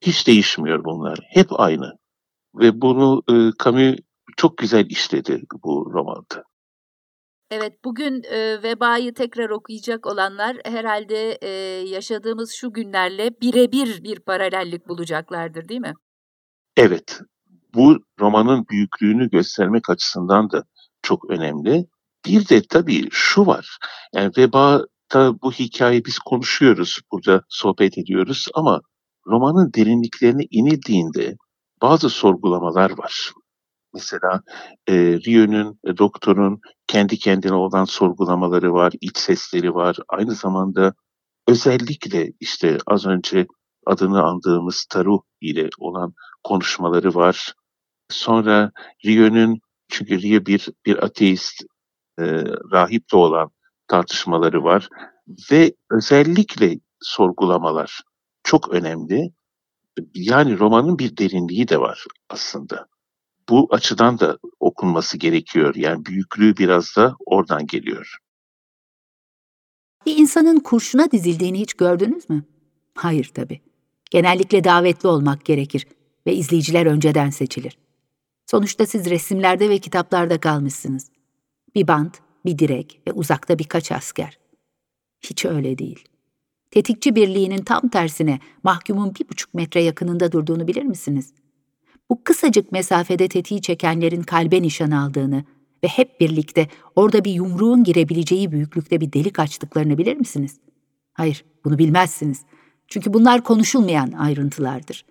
Hiç 0.00 0.26
değişmiyor 0.26 0.84
bunlar. 0.84 1.18
Hep 1.30 1.60
aynı. 1.60 1.92
Ve 2.54 2.80
bunu 2.80 3.22
e, 3.30 3.34
Camus 3.64 3.96
çok 4.36 4.58
güzel 4.58 4.86
işledi 4.90 5.42
bu 5.64 5.90
romanda. 5.92 6.44
Evet, 7.50 7.84
bugün 7.84 8.22
e, 8.22 8.62
vebayı 8.62 9.14
tekrar 9.14 9.50
okuyacak 9.50 10.06
olanlar 10.06 10.56
herhalde 10.64 11.38
e, 11.42 11.48
yaşadığımız 11.88 12.52
şu 12.52 12.72
günlerle 12.72 13.30
birebir 13.40 14.04
bir 14.04 14.20
paralellik 14.20 14.88
bulacaklardır 14.88 15.68
değil 15.68 15.80
mi? 15.80 15.92
Evet, 16.76 17.20
bu 17.74 17.98
romanın 18.20 18.64
büyüklüğünü 18.70 19.30
göstermek 19.30 19.90
açısından 19.90 20.50
da 20.50 20.64
çok 21.02 21.30
önemli. 21.30 21.86
Bir 22.26 22.48
de 22.48 22.62
tabii 22.68 23.08
şu 23.10 23.46
var, 23.46 23.78
yani 24.14 24.30
vebada 24.38 25.42
bu 25.42 25.52
hikayeyi 25.52 26.04
biz 26.04 26.18
konuşuyoruz, 26.18 27.00
burada 27.12 27.42
sohbet 27.48 27.98
ediyoruz 27.98 28.46
ama 28.54 28.80
romanın 29.26 29.72
derinliklerine 29.72 30.42
inildiğinde 30.50 31.36
bazı 31.82 32.10
sorgulamalar 32.10 32.98
var. 32.98 33.32
Mesela 33.96 34.42
e, 34.88 34.94
Rio'nun, 35.26 35.80
e, 35.84 35.96
doktorun 35.96 36.60
kendi 36.86 37.18
kendine 37.18 37.54
olan 37.54 37.84
sorgulamaları 37.84 38.72
var, 38.72 38.92
iç 39.00 39.18
sesleri 39.18 39.74
var. 39.74 39.96
Aynı 40.08 40.32
zamanda 40.34 40.94
özellikle 41.48 42.32
işte 42.40 42.78
az 42.86 43.06
önce 43.06 43.46
adını 43.86 44.22
andığımız 44.22 44.86
Taru 44.90 45.22
ile 45.40 45.68
olan 45.78 46.14
konuşmaları 46.44 47.14
var. 47.14 47.54
Sonra 48.08 48.72
Rio'nun, 49.06 49.60
çünkü 49.88 50.22
Rio 50.22 50.46
bir, 50.46 50.68
bir 50.86 51.04
ateist, 51.04 51.62
e, 52.18 52.24
rahiple 52.72 53.18
olan 53.18 53.50
tartışmaları 53.88 54.64
var. 54.64 54.88
Ve 55.50 55.74
özellikle 55.90 56.78
sorgulamalar 57.00 58.02
çok 58.42 58.68
önemli. 58.68 59.30
Yani 60.14 60.58
romanın 60.58 60.98
bir 60.98 61.16
derinliği 61.16 61.68
de 61.68 61.80
var 61.80 62.04
aslında 62.30 62.88
bu 63.48 63.68
açıdan 63.70 64.18
da 64.18 64.38
okunması 64.60 65.18
gerekiyor. 65.18 65.74
Yani 65.74 66.06
büyüklüğü 66.06 66.56
biraz 66.56 66.96
da 66.96 67.16
oradan 67.26 67.66
geliyor. 67.66 68.16
Bir 70.06 70.16
insanın 70.16 70.60
kurşuna 70.60 71.10
dizildiğini 71.10 71.60
hiç 71.60 71.74
gördünüz 71.74 72.30
mü? 72.30 72.44
Hayır 72.94 73.30
tabii. 73.34 73.60
Genellikle 74.10 74.64
davetli 74.64 75.08
olmak 75.08 75.44
gerekir 75.44 75.86
ve 76.26 76.34
izleyiciler 76.34 76.86
önceden 76.86 77.30
seçilir. 77.30 77.78
Sonuçta 78.46 78.86
siz 78.86 79.10
resimlerde 79.10 79.70
ve 79.70 79.78
kitaplarda 79.78 80.40
kalmışsınız. 80.40 81.10
Bir 81.74 81.88
bant, 81.88 82.18
bir 82.44 82.58
direk 82.58 83.00
ve 83.08 83.12
uzakta 83.12 83.58
birkaç 83.58 83.92
asker. 83.92 84.38
Hiç 85.20 85.44
öyle 85.44 85.78
değil. 85.78 86.04
Tetikçi 86.70 87.14
birliğinin 87.14 87.64
tam 87.64 87.88
tersine 87.88 88.40
mahkumun 88.62 89.14
bir 89.14 89.28
buçuk 89.28 89.54
metre 89.54 89.82
yakınında 89.82 90.32
durduğunu 90.32 90.68
bilir 90.68 90.82
misiniz?'' 90.82 91.45
Bu 92.10 92.24
kısacık 92.24 92.72
mesafede 92.72 93.28
tetiği 93.28 93.60
çekenlerin 93.60 94.22
kalbe 94.22 94.62
nişan 94.62 94.90
aldığını 94.90 95.44
ve 95.84 95.88
hep 95.88 96.20
birlikte 96.20 96.68
orada 96.96 97.24
bir 97.24 97.32
yumruğun 97.32 97.84
girebileceği 97.84 98.52
büyüklükte 98.52 99.00
bir 99.00 99.12
delik 99.12 99.38
açtıklarını 99.38 99.98
bilir 99.98 100.16
misiniz? 100.16 100.56
Hayır, 101.12 101.44
bunu 101.64 101.78
bilmezsiniz. 101.78 102.44
Çünkü 102.88 103.14
bunlar 103.14 103.44
konuşulmayan 103.44 104.12
ayrıntılardır. 104.12 105.04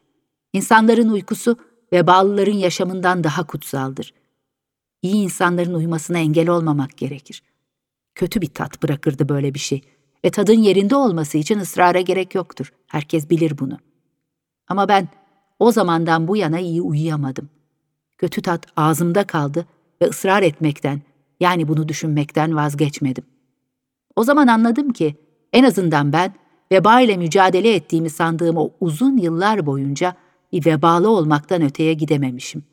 İnsanların 0.54 1.10
uykusu 1.10 1.58
ve 1.92 2.08
bağlıların 2.08 2.58
yaşamından 2.58 3.24
daha 3.24 3.44
kutsaldır. 3.48 4.14
İyi 5.02 5.16
insanların 5.16 5.74
uyumasına 5.74 6.18
engel 6.18 6.50
olmamak 6.50 6.98
gerekir. 6.98 7.44
Kötü 8.16 8.42
bir 8.42 8.48
tat 8.48 8.84
bırakırdı 8.84 9.30
böyle 9.30 9.54
bir 9.54 9.60
şey 9.60 9.82
ve 10.26 10.30
tadın 10.30 10.60
yerinde 10.60 10.96
olması 10.96 11.38
için 11.38 11.60
ısrara 11.60 12.02
gerek 12.02 12.36
yoktur. 12.36 12.74
Herkes 12.88 13.30
bilir 13.30 13.58
bunu. 13.58 13.78
Ama 14.68 14.88
ben 14.88 15.08
o 15.60 15.72
zamandan 15.72 16.28
bu 16.28 16.38
yana 16.38 16.60
iyi 16.60 16.82
uyuyamadım. 16.82 17.50
Kötü 18.18 18.42
tat 18.42 18.66
ağzımda 18.76 19.24
kaldı 19.24 19.66
ve 20.02 20.06
ısrar 20.06 20.44
etmekten, 20.44 21.02
yani 21.40 21.68
bunu 21.68 21.88
düşünmekten 21.88 22.56
vazgeçmedim. 22.56 23.24
O 24.16 24.24
zaman 24.24 24.48
anladım 24.48 24.94
ki 24.94 25.16
en 25.54 25.64
azından 25.64 26.14
ben 26.14 26.34
veba 26.72 27.02
ile 27.02 27.18
mücadele 27.18 27.76
ettiğimi 27.76 28.10
sandığım 28.10 28.58
o 28.58 28.70
uzun 28.80 29.18
yıllar 29.18 29.66
boyunca 29.66 30.16
bir 30.52 30.66
vebalı 30.66 31.10
olmaktan 31.10 31.62
öteye 31.62 31.94
gidememişim. 31.94 32.64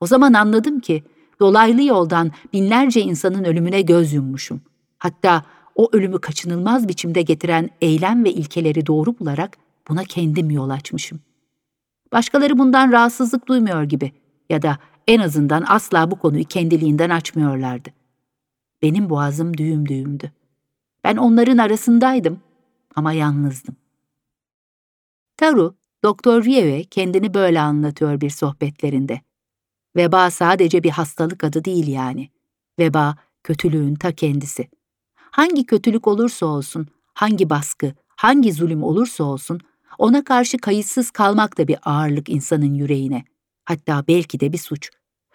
O 0.00 0.06
zaman 0.06 0.32
anladım 0.32 0.80
ki 0.80 1.02
dolaylı 1.40 1.82
yoldan 1.82 2.32
binlerce 2.52 3.00
insanın 3.00 3.44
ölümüne 3.44 3.82
göz 3.82 4.12
yummuşum. 4.12 4.60
Hatta 4.98 5.44
o 5.74 5.88
ölümü 5.92 6.20
kaçınılmaz 6.20 6.88
biçimde 6.88 7.22
getiren 7.22 7.70
eylem 7.80 8.24
ve 8.24 8.32
ilkeleri 8.32 8.86
doğru 8.86 9.18
bularak 9.18 9.56
buna 9.88 10.04
kendim 10.04 10.50
yol 10.50 10.70
açmışım.'' 10.70 11.33
Başkaları 12.14 12.58
bundan 12.58 12.92
rahatsızlık 12.92 13.48
duymuyor 13.48 13.82
gibi 13.82 14.12
ya 14.50 14.62
da 14.62 14.78
en 15.08 15.20
azından 15.20 15.64
asla 15.68 16.10
bu 16.10 16.18
konuyu 16.18 16.44
kendiliğinden 16.44 17.10
açmıyorlardı. 17.10 17.90
Benim 18.82 19.10
boğazım 19.10 19.56
düğüm 19.56 19.88
düğümdü. 19.88 20.32
Ben 21.04 21.16
onların 21.16 21.58
arasındaydım 21.58 22.40
ama 22.96 23.12
yalnızdım. 23.12 23.76
Taru, 25.36 25.74
Doktor 26.04 26.44
Rieve 26.44 26.84
kendini 26.84 27.34
böyle 27.34 27.60
anlatıyor 27.60 28.20
bir 28.20 28.30
sohbetlerinde. 28.30 29.20
Veba 29.96 30.30
sadece 30.30 30.82
bir 30.82 30.90
hastalık 30.90 31.44
adı 31.44 31.64
değil 31.64 31.86
yani. 31.86 32.30
Veba, 32.78 33.16
kötülüğün 33.44 33.94
ta 33.94 34.12
kendisi. 34.12 34.68
Hangi 35.14 35.66
kötülük 35.66 36.08
olursa 36.08 36.46
olsun, 36.46 36.86
hangi 37.14 37.50
baskı, 37.50 37.92
hangi 38.08 38.52
zulüm 38.52 38.82
olursa 38.82 39.24
olsun, 39.24 39.60
ona 39.98 40.24
karşı 40.24 40.58
kayıtsız 40.58 41.10
kalmak 41.10 41.58
da 41.58 41.68
bir 41.68 41.78
ağırlık 41.82 42.28
insanın 42.28 42.74
yüreğine. 42.74 43.24
Hatta 43.64 44.04
belki 44.08 44.40
de 44.40 44.52
bir 44.52 44.58
suç. 44.58 44.90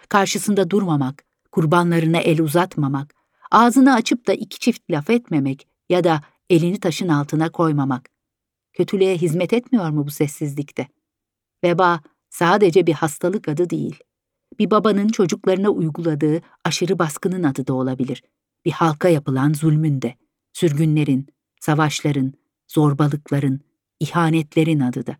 Karşısında 0.09 0.69
durmamak, 0.69 1.23
kurbanlarına 1.51 2.17
el 2.17 2.41
uzatmamak, 2.41 3.15
ağzını 3.51 3.93
açıp 3.93 4.27
da 4.27 4.33
iki 4.33 4.59
çift 4.59 4.91
laf 4.91 5.09
etmemek 5.09 5.67
ya 5.89 6.03
da 6.03 6.21
elini 6.49 6.79
taşın 6.79 7.07
altına 7.07 7.49
koymamak. 7.49 8.09
Kötülüğe 8.73 9.17
hizmet 9.17 9.53
etmiyor 9.53 9.89
mu 9.89 10.05
bu 10.07 10.11
sessizlikte? 10.11 10.87
Veba 11.63 11.99
sadece 12.29 12.87
bir 12.87 12.93
hastalık 12.93 13.49
adı 13.49 13.69
değil. 13.69 13.99
Bir 14.59 14.71
babanın 14.71 15.07
çocuklarına 15.07 15.69
uyguladığı 15.69 16.41
aşırı 16.65 16.99
baskının 16.99 17.43
adı 17.43 17.67
da 17.67 17.73
olabilir. 17.73 18.23
Bir 18.65 18.71
halka 18.71 19.09
yapılan 19.09 19.53
zulmün 19.53 20.01
de, 20.01 20.15
sürgünlerin, 20.53 21.27
savaşların, 21.61 22.33
zorbalıkların, 22.67 23.61
ihanetlerin 23.99 24.79
adıdı. 24.79 25.17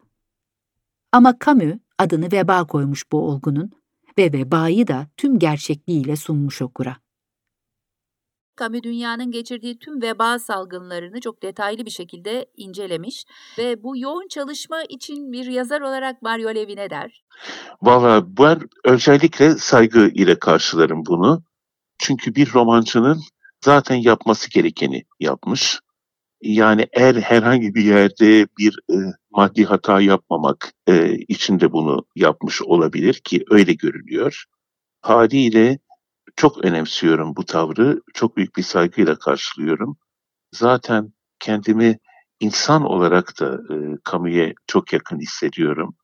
Ama 1.11 1.33
Camus 1.45 1.73
adını 1.97 2.31
veba 2.31 2.67
koymuş 2.67 3.11
bu 3.11 3.27
olgunun 3.29 3.71
ve 4.17 4.33
vebayı 4.33 4.87
da 4.87 5.07
tüm 5.17 5.39
gerçekliğiyle 5.39 6.15
sunmuş 6.15 6.61
okura. 6.61 6.97
Camus 8.59 8.83
dünyanın 8.83 9.31
geçirdiği 9.31 9.79
tüm 9.79 10.01
veba 10.01 10.39
salgınlarını 10.39 11.21
çok 11.21 11.43
detaylı 11.43 11.85
bir 11.85 11.91
şekilde 11.91 12.45
incelemiş 12.57 13.25
ve 13.57 13.83
bu 13.83 13.97
yoğun 13.97 14.27
çalışma 14.27 14.83
için 14.83 15.31
bir 15.31 15.45
yazar 15.45 15.81
olarak 15.81 16.21
Mario 16.21 16.55
Levi 16.55 16.75
ne 16.75 16.89
der? 16.89 17.23
Valla 17.81 18.37
ben 18.37 18.59
özellikle 18.85 19.57
saygı 19.57 20.07
ile 20.07 20.39
karşılarım 20.39 21.05
bunu. 21.05 21.43
Çünkü 21.97 22.35
bir 22.35 22.53
romancının 22.53 23.21
zaten 23.65 23.95
yapması 23.95 24.49
gerekeni 24.49 25.03
yapmış. 25.19 25.79
Yani 26.41 26.88
eğer 26.93 27.15
herhangi 27.15 27.75
bir 27.75 27.84
yerde 27.84 28.47
bir 28.58 28.80
e, 28.91 28.95
maddi 29.32 29.65
hata 29.65 30.02
yapmamak 30.02 30.73
e, 30.88 31.13
için 31.15 31.60
de 31.60 31.71
bunu 31.71 32.06
yapmış 32.15 32.62
olabilir 32.62 33.13
ki 33.13 33.45
öyle 33.49 33.73
görünüyor. 33.73 34.43
Haliyle 35.02 35.80
çok 36.36 36.65
önemsiyorum 36.65 37.36
bu 37.36 37.45
tavrı. 37.45 38.02
Çok 38.13 38.38
büyük 38.38 38.58
bir 38.58 38.63
saygıyla 38.63 39.19
karşılıyorum. 39.19 39.97
Zaten 40.56 41.13
kendimi 41.39 41.99
insan 42.39 42.84
olarak 42.86 43.39
da 43.39 43.56
e, 43.73 43.75
kamuya 44.04 44.54
çok 44.67 44.93
yakın 44.93 45.19
hissediyorum. 45.19 45.95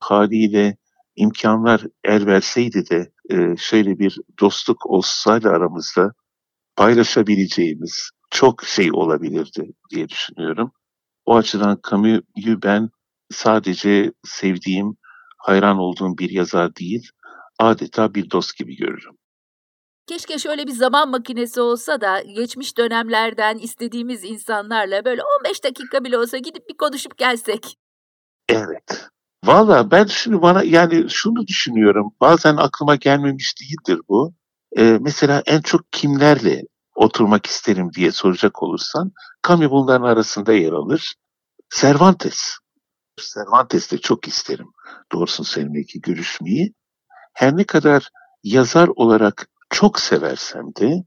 Haliyle 0.00 0.76
imkanlar 1.16 1.86
el 2.04 2.26
verseydi 2.26 2.90
de 2.90 3.12
e, 3.30 3.56
şöyle 3.56 3.98
bir 3.98 4.18
dostluk 4.40 4.86
olsaydı 4.86 5.48
aramızda 5.50 6.12
paylaşabileceğimiz 6.76 8.10
çok 8.30 8.64
şey 8.64 8.92
olabilirdi 8.92 9.72
diye 9.90 10.08
düşünüyorum. 10.08 10.72
O 11.26 11.36
açıdan 11.36 11.80
Camus'u 11.90 12.62
ben 12.62 12.90
sadece 13.30 14.12
sevdiğim, 14.24 14.96
hayran 15.38 15.78
olduğum 15.78 16.18
bir 16.18 16.30
yazar 16.30 16.76
değil, 16.76 17.10
adeta 17.58 18.14
bir 18.14 18.30
dost 18.30 18.58
gibi 18.58 18.76
görürüm. 18.76 19.14
Keşke 20.06 20.38
şöyle 20.38 20.66
bir 20.66 20.72
zaman 20.72 21.10
makinesi 21.10 21.60
olsa 21.60 22.00
da 22.00 22.22
geçmiş 22.22 22.78
dönemlerden 22.78 23.58
istediğimiz 23.58 24.24
insanlarla 24.24 25.04
böyle 25.04 25.22
15 25.40 25.64
dakika 25.64 26.04
bile 26.04 26.18
olsa 26.18 26.38
gidip 26.38 26.68
bir 26.68 26.76
konuşup 26.76 27.18
gelsek. 27.18 27.76
Evet. 28.48 29.08
Valla 29.44 29.90
ben 29.90 30.04
şimdi 30.04 30.42
bana 30.42 30.62
yani 30.62 31.10
şunu 31.10 31.46
düşünüyorum. 31.46 32.10
Bazen 32.20 32.56
aklıma 32.56 32.96
gelmemiş 32.96 33.54
değildir 33.60 34.02
bu. 34.08 34.34
Ee, 34.76 34.98
mesela 35.00 35.42
en 35.46 35.60
çok 35.60 35.92
kimlerle 35.92 36.62
oturmak 36.98 37.46
isterim 37.46 37.92
diye 37.92 38.12
soracak 38.12 38.62
olursan 38.62 39.12
Camus 39.48 39.70
bunların 39.70 40.06
arasında 40.06 40.52
yer 40.52 40.72
alır. 40.72 41.14
Cervantes. 41.80 42.56
Cervantes'te 43.34 43.98
çok 43.98 44.28
isterim 44.28 44.68
doğrusunu 45.12 45.84
ki 45.84 46.00
görüşmeyi. 46.00 46.74
Her 47.34 47.56
ne 47.56 47.64
kadar 47.64 48.08
yazar 48.44 48.88
olarak 48.96 49.48
çok 49.70 50.00
seversem 50.00 50.74
de 50.80 51.04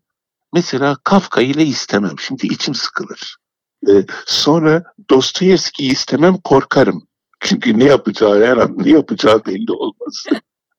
mesela 0.54 0.98
Kafka 1.04 1.42
ile 1.42 1.66
istemem. 1.66 2.20
Şimdi 2.20 2.48
içim 2.48 2.76
sıkılır. 2.76 3.38
Ee, 3.90 4.06
sonra 4.26 4.84
Dostoyevski'yi 5.10 5.92
istemem 5.92 6.38
korkarım. 6.38 7.08
Çünkü 7.40 7.80
ne 7.80 7.84
yapacağı 7.84 8.46
her 8.46 8.58
an 8.58 8.76
ne 8.78 8.90
yapacağı 8.90 9.46
belli 9.46 9.72
olmaz. 9.72 10.26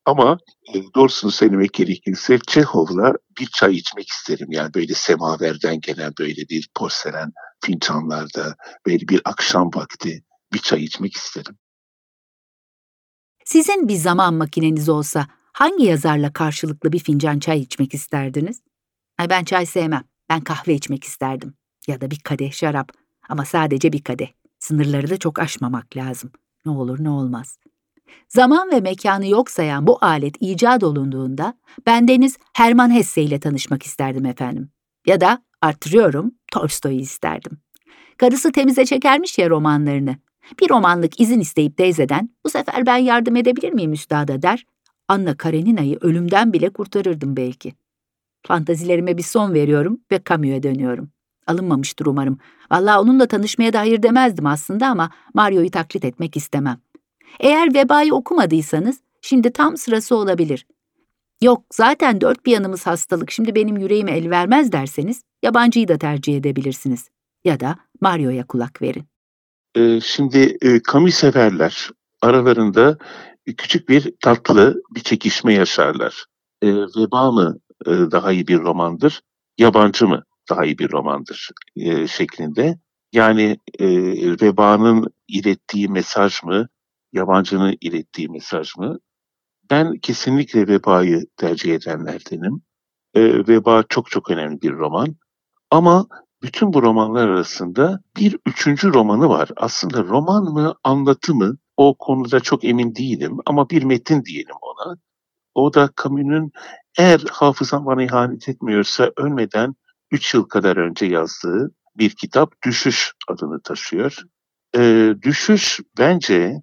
Ama 0.04 0.38
e, 0.74 0.82
doğrusunu 0.94 1.30
söylemek 1.30 1.72
gerekirse 1.72 2.38
Çehov'la 2.46 3.14
bir 3.40 3.46
çay 3.46 3.76
içmek 3.76 4.08
isterim. 4.08 4.46
Yani 4.50 4.74
böyle 4.74 4.94
semaverden 4.94 5.80
gelen 5.80 6.12
böyle 6.18 6.48
bir 6.50 6.68
porselen 6.74 7.32
fincanlarda 7.64 8.56
böyle 8.86 9.08
bir 9.08 9.20
akşam 9.24 9.70
vakti 9.74 10.24
bir 10.52 10.58
çay 10.58 10.84
içmek 10.84 11.16
isterim. 11.16 11.56
Sizin 13.44 13.88
bir 13.88 13.96
zaman 13.96 14.34
makineniz 14.34 14.88
olsa 14.88 15.26
hangi 15.52 15.84
yazarla 15.84 16.32
karşılıklı 16.32 16.92
bir 16.92 16.98
fincan 16.98 17.38
çay 17.38 17.60
içmek 17.60 17.94
isterdiniz? 17.94 18.62
Ay 19.18 19.30
ben 19.30 19.44
çay 19.44 19.66
sevmem. 19.66 20.04
Ben 20.28 20.40
kahve 20.40 20.74
içmek 20.74 21.04
isterdim. 21.04 21.54
Ya 21.86 22.00
da 22.00 22.10
bir 22.10 22.18
kadeh 22.18 22.52
şarap. 22.52 22.92
Ama 23.28 23.44
sadece 23.44 23.92
bir 23.92 24.02
kadeh. 24.02 24.28
Sınırları 24.58 25.10
da 25.10 25.16
çok 25.16 25.38
aşmamak 25.38 25.96
lazım. 25.96 26.32
Ne 26.66 26.72
olur 26.72 27.04
ne 27.04 27.10
olmaz. 27.10 27.58
Zaman 28.28 28.70
ve 28.72 28.80
mekanı 28.80 29.26
yok 29.26 29.50
sayan 29.50 29.86
bu 29.86 29.98
alet 30.00 30.36
icat 30.40 30.84
olunduğunda 30.84 31.54
bendeniz 31.86 32.36
Herman 32.52 32.90
Hesse 32.90 33.22
ile 33.22 33.40
tanışmak 33.40 33.82
isterdim 33.82 34.26
efendim. 34.26 34.70
Ya 35.06 35.20
da 35.20 35.42
artırıyorum 35.60 36.32
Tolstoy'u 36.52 37.00
isterdim. 37.00 37.58
Karısı 38.16 38.52
temize 38.52 38.84
çekermiş 38.84 39.38
ya 39.38 39.50
romanlarını. 39.50 40.16
Bir 40.60 40.70
romanlık 40.70 41.20
izin 41.20 41.40
isteyip 41.40 41.78
Deyze'den 41.78 42.30
bu 42.44 42.50
sefer 42.50 42.86
ben 42.86 42.96
yardım 42.96 43.36
edebilir 43.36 43.72
miyim 43.72 43.92
üstada 43.92 44.42
der. 44.42 44.66
Anna 45.08 45.36
Karenina'yı 45.36 45.98
ölümden 46.00 46.52
bile 46.52 46.70
kurtarırdım 46.70 47.36
belki. 47.36 47.72
Fantazilerime 48.46 49.18
bir 49.18 49.22
son 49.22 49.54
veriyorum 49.54 50.00
ve 50.12 50.20
Camus'a 50.28 50.62
dönüyorum. 50.62 51.10
Alınmamıştır 51.46 52.06
umarım. 52.06 52.38
Vallahi 52.70 52.98
onunla 52.98 53.26
tanışmaya 53.26 53.72
da 53.72 53.78
hayır 53.78 54.02
demezdim 54.02 54.46
aslında 54.46 54.86
ama 54.86 55.10
Mario'yu 55.34 55.70
taklit 55.70 56.04
etmek 56.04 56.36
istemem. 56.36 56.80
Eğer 57.40 57.74
vebayı 57.74 58.14
okumadıysanız 58.14 59.00
şimdi 59.22 59.52
tam 59.52 59.76
sırası 59.76 60.16
olabilir. 60.16 60.66
Yok 61.42 61.64
zaten 61.72 62.20
dört 62.20 62.46
bir 62.46 62.52
yanımız 62.52 62.86
hastalık 62.86 63.30
şimdi 63.30 63.54
benim 63.54 63.76
yüreğime 63.76 64.12
el 64.12 64.30
vermez 64.30 64.72
derseniz 64.72 65.22
yabancıyı 65.42 65.88
da 65.88 65.98
tercih 65.98 66.36
edebilirsiniz. 66.36 67.08
Ya 67.44 67.60
da 67.60 67.76
Mario'ya 68.00 68.46
kulak 68.46 68.82
verin. 68.82 69.04
Ee, 69.76 70.00
şimdi 70.00 70.56
e, 70.62 70.80
Camus 70.92 71.14
severler. 71.14 71.90
Aralarında 72.20 72.98
küçük 73.56 73.88
bir 73.88 74.14
tatlı 74.20 74.82
bir 74.94 75.00
çekişme 75.00 75.54
yaşarlar. 75.54 76.24
E, 76.62 76.74
veba 76.74 77.30
mı 77.32 77.58
e, 77.86 77.90
daha 77.90 78.32
iyi 78.32 78.46
bir 78.46 78.58
romandır, 78.58 79.20
yabancı 79.58 80.08
mı 80.08 80.22
daha 80.50 80.64
iyi 80.64 80.78
bir 80.78 80.92
romandır 80.92 81.50
e, 81.76 82.06
şeklinde. 82.06 82.78
Yani 83.12 83.56
e, 83.78 83.86
vebanın 84.42 85.06
ilettiği 85.28 85.88
mesaj 85.88 86.42
mı, 86.42 86.68
yabancının 87.12 87.76
ilettiği 87.80 88.28
mesaj 88.28 88.76
mı? 88.76 88.98
Ben 89.70 89.98
kesinlikle 89.98 90.68
vebayı 90.68 91.26
tercih 91.36 91.74
edenlerdenim. 91.74 92.62
E, 93.14 93.48
Veba 93.48 93.84
çok 93.88 94.10
çok 94.10 94.30
önemli 94.30 94.62
bir 94.62 94.72
roman. 94.72 95.16
Ama 95.70 96.06
bütün 96.42 96.72
bu 96.72 96.82
romanlar 96.82 97.28
arasında 97.28 98.00
bir 98.16 98.38
üçüncü 98.46 98.94
romanı 98.94 99.28
var. 99.28 99.50
Aslında 99.56 100.04
roman 100.04 100.44
mı, 100.44 100.74
anlatı 100.84 101.34
mı? 101.34 101.56
O 101.76 101.94
konuda 101.98 102.40
çok 102.40 102.64
emin 102.64 102.94
değilim 102.94 103.38
ama 103.46 103.70
bir 103.70 103.82
metin 103.82 104.24
diyelim 104.24 104.56
ona. 104.62 104.96
O 105.54 105.74
da 105.74 105.90
Camus'un 106.02 106.52
eğer 106.98 107.20
hafızam 107.32 107.86
bana 107.86 108.02
ihanet 108.02 108.48
etmiyorsa 108.48 109.10
ölmeden 109.16 109.74
3 110.10 110.34
yıl 110.34 110.44
kadar 110.44 110.76
önce 110.76 111.06
yazdığı 111.06 111.70
bir 111.96 112.10
kitap 112.10 112.52
Düşüş 112.66 113.12
adını 113.28 113.62
taşıyor. 113.62 114.16
Ee, 114.76 115.14
Düşüş 115.22 115.80
bence 115.98 116.62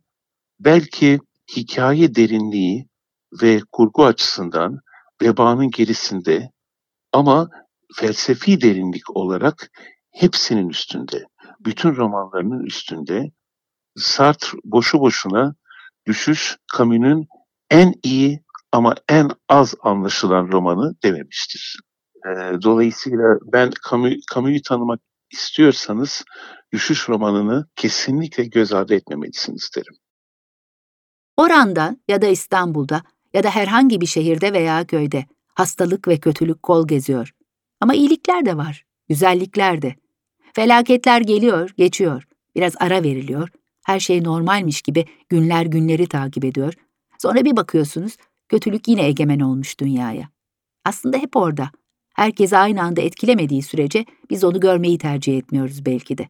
belki 0.60 1.20
hikaye 1.56 2.16
derinliği 2.16 2.88
ve 3.42 3.60
kurgu 3.72 4.06
açısından 4.06 4.80
vebanın 5.22 5.70
gerisinde 5.72 6.52
ama 7.14 7.50
felsefi 7.96 8.62
derinlik 8.62 9.16
olarak 9.16 9.70
hepsinin 10.12 10.70
üstünde. 10.70 11.26
Bütün 11.60 11.96
romanlarının 11.96 12.66
üstünde. 12.66 13.32
Sartre 13.98 14.58
boşu 14.64 15.00
boşuna 15.00 15.56
Düşüş 16.08 16.58
Camus'un 16.78 17.28
en 17.70 17.94
iyi 18.04 18.44
ama 18.72 18.96
en 19.10 19.30
az 19.50 19.76
anlaşılan 19.82 20.52
romanı 20.52 20.96
dememiştir. 21.04 21.80
E, 22.28 22.30
dolayısıyla 22.62 23.38
ben 23.54 23.72
Camus, 23.90 24.14
Camus'u 24.34 24.62
tanımak 24.62 25.00
istiyorsanız 25.32 26.24
Düşüş 26.74 27.10
romanını 27.10 27.66
kesinlikle 27.76 28.46
göz 28.46 28.74
ardı 28.74 28.94
etmemelisiniz 28.94 29.70
derim. 29.76 29.94
Oranda 31.40 31.98
ya 32.08 32.22
da 32.22 32.28
İstanbul'da 32.28 33.02
ya 33.34 33.44
da 33.44 33.50
herhangi 33.50 34.02
bir 34.02 34.06
şehirde 34.06 34.54
veya 34.54 34.86
köyde 34.86 35.26
hastalık 35.54 36.08
ve 36.08 36.18
kötülük 36.18 36.64
kol 36.64 36.88
geziyor. 36.88 37.34
Ama 37.82 37.94
iyilikler 37.94 38.46
de 38.46 38.58
var, 38.58 38.86
güzellikler 39.10 39.82
de. 39.82 39.96
Felaketler 40.54 41.22
geliyor, 41.22 41.74
geçiyor. 41.78 42.28
Biraz 42.56 42.74
ara 42.80 43.04
veriliyor. 43.04 43.50
Her 43.86 44.00
şey 44.00 44.24
normalmiş 44.24 44.82
gibi 44.82 45.06
günler 45.30 45.66
günleri 45.66 46.08
takip 46.08 46.46
ediyor. 46.46 46.74
Sonra 47.18 47.46
bir 47.46 47.56
bakıyorsunuz, 47.56 48.18
kötülük 48.50 48.88
yine 48.88 49.06
egemen 49.06 49.40
olmuş 49.40 49.80
dünyaya. 49.80 50.30
Aslında 50.86 51.18
hep 51.18 51.36
orada. 51.36 51.72
Herkesi 52.16 52.58
aynı 52.58 52.84
anda 52.84 53.02
etkilemediği 53.02 53.64
sürece 53.64 54.06
biz 54.30 54.44
onu 54.44 54.60
görmeyi 54.60 54.98
tercih 54.98 55.38
etmiyoruz 55.38 55.86
belki 55.86 56.18
de. 56.18 56.28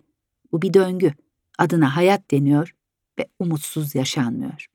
Bu 0.52 0.62
bir 0.62 0.74
döngü. 0.74 1.13
Adına 1.58 1.95
hayat 1.95 2.32
deniyor 2.32 2.76
ve 3.19 3.28
umutsuz 3.39 3.95
yaşanmıyor. 3.95 4.69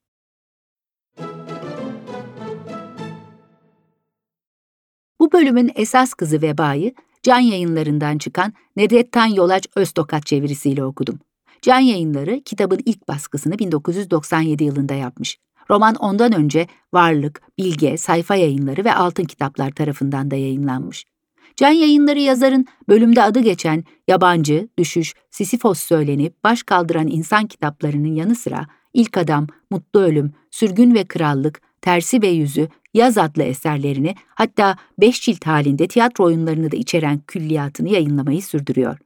Bu 5.24 5.32
bölümün 5.32 5.72
esas 5.74 6.14
kızı 6.14 6.42
Veba'yı 6.42 6.94
Can 7.22 7.38
Yayınları'ndan 7.38 8.18
çıkan 8.18 8.52
Nedrettan 8.76 9.26
Yolaç 9.26 9.66
Öztokat 9.76 10.26
çevirisiyle 10.26 10.84
okudum. 10.84 11.18
Can 11.62 11.78
Yayınları 11.78 12.40
kitabın 12.40 12.80
ilk 12.84 13.08
baskısını 13.08 13.58
1997 13.58 14.64
yılında 14.64 14.94
yapmış. 14.94 15.38
Roman 15.70 15.94
ondan 15.94 16.32
önce 16.32 16.66
Varlık, 16.92 17.42
Bilge, 17.58 17.96
Sayfa 17.96 18.34
Yayınları 18.34 18.84
ve 18.84 18.94
Altın 18.94 19.24
Kitaplar 19.24 19.70
tarafından 19.70 20.30
da 20.30 20.36
yayınlanmış. 20.36 21.04
Can 21.56 21.72
Yayınları 21.72 22.20
yazarın 22.20 22.66
bölümde 22.88 23.22
adı 23.22 23.40
geçen 23.40 23.84
Yabancı, 24.08 24.68
Düşüş, 24.78 25.14
Sisifos 25.30 25.80
söylenip 25.80 26.44
baş 26.44 26.62
kaldıran 26.62 27.08
insan 27.08 27.46
kitaplarının 27.46 28.14
yanı 28.14 28.34
sıra 28.34 28.66
İlk 28.94 29.18
Adam, 29.18 29.46
Mutlu 29.70 30.00
Ölüm, 30.00 30.32
Sürgün 30.50 30.94
ve 30.94 31.04
Krallık, 31.04 31.60
Tersi 31.84 32.22
ve 32.22 32.28
Yüzü, 32.28 32.68
Yaz 32.94 33.18
adlı 33.18 33.42
eserlerini 33.42 34.14
hatta 34.28 34.76
beş 35.00 35.22
cilt 35.22 35.46
halinde 35.46 35.88
tiyatro 35.88 36.24
oyunlarını 36.24 36.72
da 36.72 36.76
içeren 36.76 37.20
külliyatını 37.26 37.88
yayınlamayı 37.88 38.42
sürdürüyor. 38.42 38.98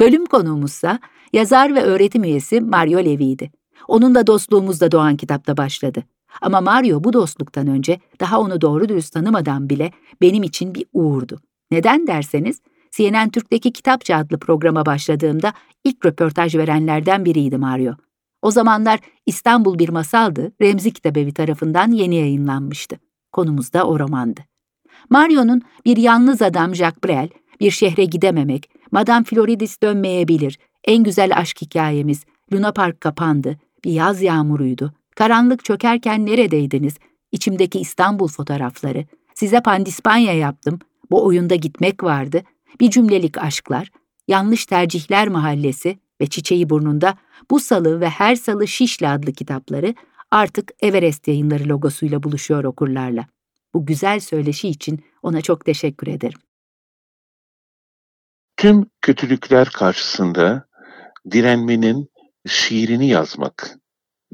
Bölüm 0.00 0.26
konuğumuzsa 0.26 0.98
yazar 1.32 1.74
ve 1.74 1.82
öğretim 1.82 2.24
üyesi 2.24 2.60
Mario 2.60 2.98
Levi'ydi. 2.98 3.50
Onunla 3.88 4.26
dostluğumuz 4.26 4.80
da 4.80 4.92
Doğan 4.92 5.16
kitapta 5.16 5.56
başladı. 5.56 6.02
Ama 6.40 6.60
Mario 6.60 7.04
bu 7.04 7.12
dostluktan 7.12 7.66
önce 7.66 8.00
daha 8.20 8.40
onu 8.40 8.60
doğru 8.60 8.88
dürüst 8.88 9.12
tanımadan 9.12 9.70
bile 9.70 9.90
benim 10.20 10.42
için 10.42 10.74
bir 10.74 10.84
uğurdu. 10.92 11.40
Neden 11.70 12.06
derseniz 12.06 12.60
CNN 12.90 13.30
Türk'teki 13.30 13.72
Kitapçı 13.72 14.16
adlı 14.16 14.38
programa 14.38 14.86
başladığımda 14.86 15.52
ilk 15.84 16.06
röportaj 16.06 16.54
verenlerden 16.54 17.24
biriydi 17.24 17.58
Mario. 17.58 17.94
O 18.42 18.50
zamanlar 18.50 19.00
İstanbul 19.26 19.78
bir 19.78 19.88
masaldı, 19.88 20.52
Remzi 20.62 20.92
Kitabevi 20.92 21.34
tarafından 21.34 21.90
yeni 21.90 22.14
yayınlanmıştı. 22.14 22.96
Konumuz 23.32 23.72
da 23.72 23.86
o 23.86 23.98
romandı. 23.98 24.40
Mario'nun 25.10 25.62
bir 25.84 25.96
yalnız 25.96 26.42
adam 26.42 26.74
Jacques 26.74 27.04
Brel, 27.04 27.28
bir 27.60 27.70
şehre 27.70 28.04
gidememek, 28.04 28.70
Madame 28.90 29.24
Floridis 29.24 29.82
dönmeyebilir, 29.82 30.58
en 30.84 31.04
güzel 31.04 31.36
aşk 31.36 31.62
hikayemiz, 31.62 32.24
Luna 32.52 32.72
Park 32.72 33.00
kapandı, 33.00 33.56
bir 33.84 33.92
yaz 33.92 34.22
yağmuruydu, 34.22 34.92
karanlık 35.16 35.64
çökerken 35.64 36.26
neredeydiniz, 36.26 36.94
İçimdeki 37.32 37.78
İstanbul 37.80 38.28
fotoğrafları, 38.28 39.04
size 39.34 39.60
pandispanya 39.60 40.32
yaptım, 40.32 40.78
bu 41.10 41.24
oyunda 41.24 41.54
gitmek 41.54 42.02
vardı, 42.02 42.42
bir 42.80 42.90
cümlelik 42.90 43.38
aşklar, 43.38 43.90
yanlış 44.28 44.66
tercihler 44.66 45.28
mahallesi 45.28 45.98
ve 46.20 46.26
çiçeği 46.26 46.70
burnunda 46.70 47.14
bu 47.50 47.60
salı 47.60 48.00
ve 48.00 48.08
her 48.08 48.36
salı 48.36 48.68
Şişli 48.68 49.08
adlı 49.08 49.32
kitapları 49.32 49.94
artık 50.30 50.70
Everest 50.80 51.28
yayınları 51.28 51.68
logosuyla 51.68 52.22
buluşuyor 52.22 52.64
okurlarla. 52.64 53.26
Bu 53.74 53.86
güzel 53.86 54.20
söyleşi 54.20 54.68
için 54.68 55.04
ona 55.22 55.40
çok 55.40 55.64
teşekkür 55.64 56.06
ederim. 56.06 56.38
Tüm 58.56 58.86
kötülükler 59.00 59.68
karşısında 59.68 60.68
direnmenin 61.30 62.10
şiirini 62.46 63.08
yazmak 63.08 63.78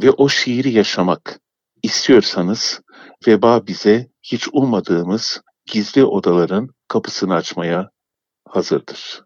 ve 0.03 0.11
o 0.11 0.29
şiiri 0.29 0.73
yaşamak 0.73 1.41
istiyorsanız 1.83 2.81
veba 3.27 3.67
bize 3.67 4.09
hiç 4.23 4.49
ummadığımız 4.53 5.43
gizli 5.67 6.05
odaların 6.05 6.69
kapısını 6.89 7.35
açmaya 7.35 7.91
hazırdır. 8.49 9.25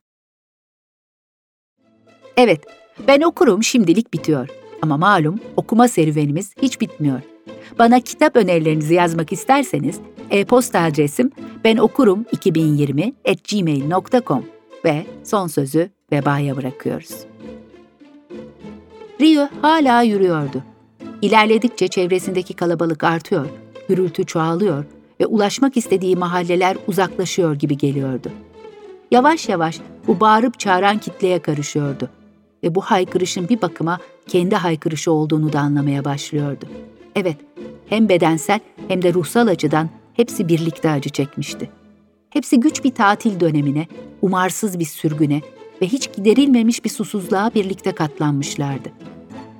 Evet, 2.37 2.65
ben 3.09 3.21
okurum 3.21 3.63
şimdilik 3.63 4.15
bitiyor. 4.15 4.49
Ama 4.83 4.97
malum 4.97 5.41
okuma 5.57 5.89
serüvenimiz 5.89 6.55
hiç 6.63 6.81
bitmiyor. 6.81 7.21
Bana 7.79 8.01
kitap 8.01 8.37
önerilerinizi 8.37 8.95
yazmak 8.95 9.33
isterseniz 9.33 10.01
e-posta 10.31 10.81
adresim 10.81 11.31
benokurum2020@gmail.com 11.65 14.45
ve 14.85 15.07
son 15.25 15.47
sözü 15.47 15.91
vebaya 16.13 16.57
bırakıyoruz. 16.57 17.15
Rio 19.21 19.49
hala 19.63 20.03
yürüyordu. 20.03 20.63
İlerledikçe 21.23 21.89
çevresindeki 21.89 22.55
kalabalık 22.55 23.05
artıyor, 23.05 23.47
gürültü 23.89 24.27
çoğalıyor 24.27 24.85
ve 25.21 25.27
ulaşmak 25.27 25.77
istediği 25.77 26.17
mahalleler 26.17 26.77
uzaklaşıyor 26.87 27.55
gibi 27.55 27.77
geliyordu. 27.77 28.29
Yavaş 29.11 29.49
yavaş 29.49 29.81
bu 30.07 30.21
bağırıp 30.21 30.59
çağıran 30.59 30.99
kitleye 30.99 31.39
karışıyordu 31.39 32.11
ve 32.63 32.75
bu 32.75 32.81
haykırışın 32.81 33.49
bir 33.49 33.63
bakıma 33.63 33.99
kendi 34.27 34.57
haykırışı 34.57 35.13
olduğunu 35.13 35.53
da 35.53 35.61
anlamaya 35.61 36.05
başlıyordu. 36.05 36.65
Evet, 37.17 37.37
hem 37.89 38.09
bedensel 38.09 38.61
hem 38.89 39.03
de 39.03 39.15
ruhsal 39.15 39.47
açıdan 39.47 39.91
hepsi 40.15 40.49
birlikte 40.49 40.91
acı 40.91 41.11
çekmişti. 41.11 41.71
Hepsi 42.31 42.61
güç 42.61 42.85
bir 42.85 42.91
tatil 42.91 43.41
dönemine, 43.41 43.87
umarsız 44.23 44.79
bir 44.79 44.85
sürgüne 44.85 45.41
ve 45.83 45.87
hiç 45.87 46.13
giderilmemiş 46.17 46.85
bir 46.85 46.91
susuzluğa 46.91 47.51
birlikte 47.55 47.93
katlanmışlardı. 47.93 48.89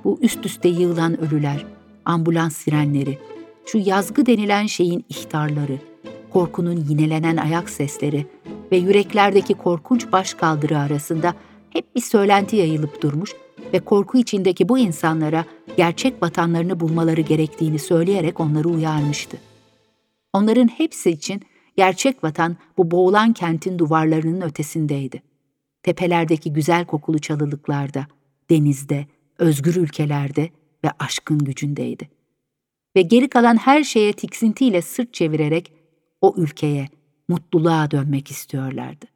Bu 0.03 0.17
üst 0.21 0.45
üste 0.45 0.69
yığılan 0.69 1.21
ölüler, 1.21 1.65
ambulans 2.05 2.55
sirenleri, 2.55 3.17
şu 3.65 3.77
yazgı 3.77 4.25
denilen 4.25 4.65
şeyin 4.65 5.05
ihtarları, 5.09 5.77
korkunun 6.29 6.85
yinelenen 6.89 7.37
ayak 7.37 7.69
sesleri 7.69 8.25
ve 8.71 8.77
yüreklerdeki 8.77 9.53
korkunç 9.53 10.11
baş 10.11 10.33
kaldırı 10.33 10.79
arasında 10.79 11.33
hep 11.73 11.95
bir 11.95 12.01
söylenti 12.01 12.55
yayılıp 12.55 13.01
durmuş 13.01 13.33
ve 13.73 13.79
korku 13.79 14.17
içindeki 14.17 14.69
bu 14.69 14.77
insanlara 14.77 15.45
gerçek 15.77 16.23
vatanlarını 16.23 16.79
bulmaları 16.79 17.21
gerektiğini 17.21 17.79
söyleyerek 17.79 18.39
onları 18.39 18.69
uyarmıştı. 18.69 19.37
Onların 20.33 20.67
hepsi 20.67 21.09
için 21.09 21.41
gerçek 21.77 22.23
vatan 22.23 22.57
bu 22.77 22.91
boğulan 22.91 23.33
kentin 23.33 23.79
duvarlarının 23.79 24.41
ötesindeydi. 24.41 25.21
Tepelerdeki 25.83 26.53
güzel 26.53 26.85
kokulu 26.85 27.19
çalılıklarda, 27.19 28.07
denizde, 28.49 29.07
özgür 29.37 29.75
ülkelerde 29.75 30.49
ve 30.85 30.89
aşkın 30.99 31.39
gücündeydi. 31.39 32.09
Ve 32.95 33.01
geri 33.01 33.29
kalan 33.29 33.57
her 33.57 33.83
şeye 33.83 34.13
tiksintiyle 34.13 34.81
sırt 34.81 35.13
çevirerek 35.13 35.73
o 36.21 36.33
ülkeye, 36.37 36.87
mutluluğa 37.27 37.91
dönmek 37.91 38.31
istiyorlardı. 38.31 39.12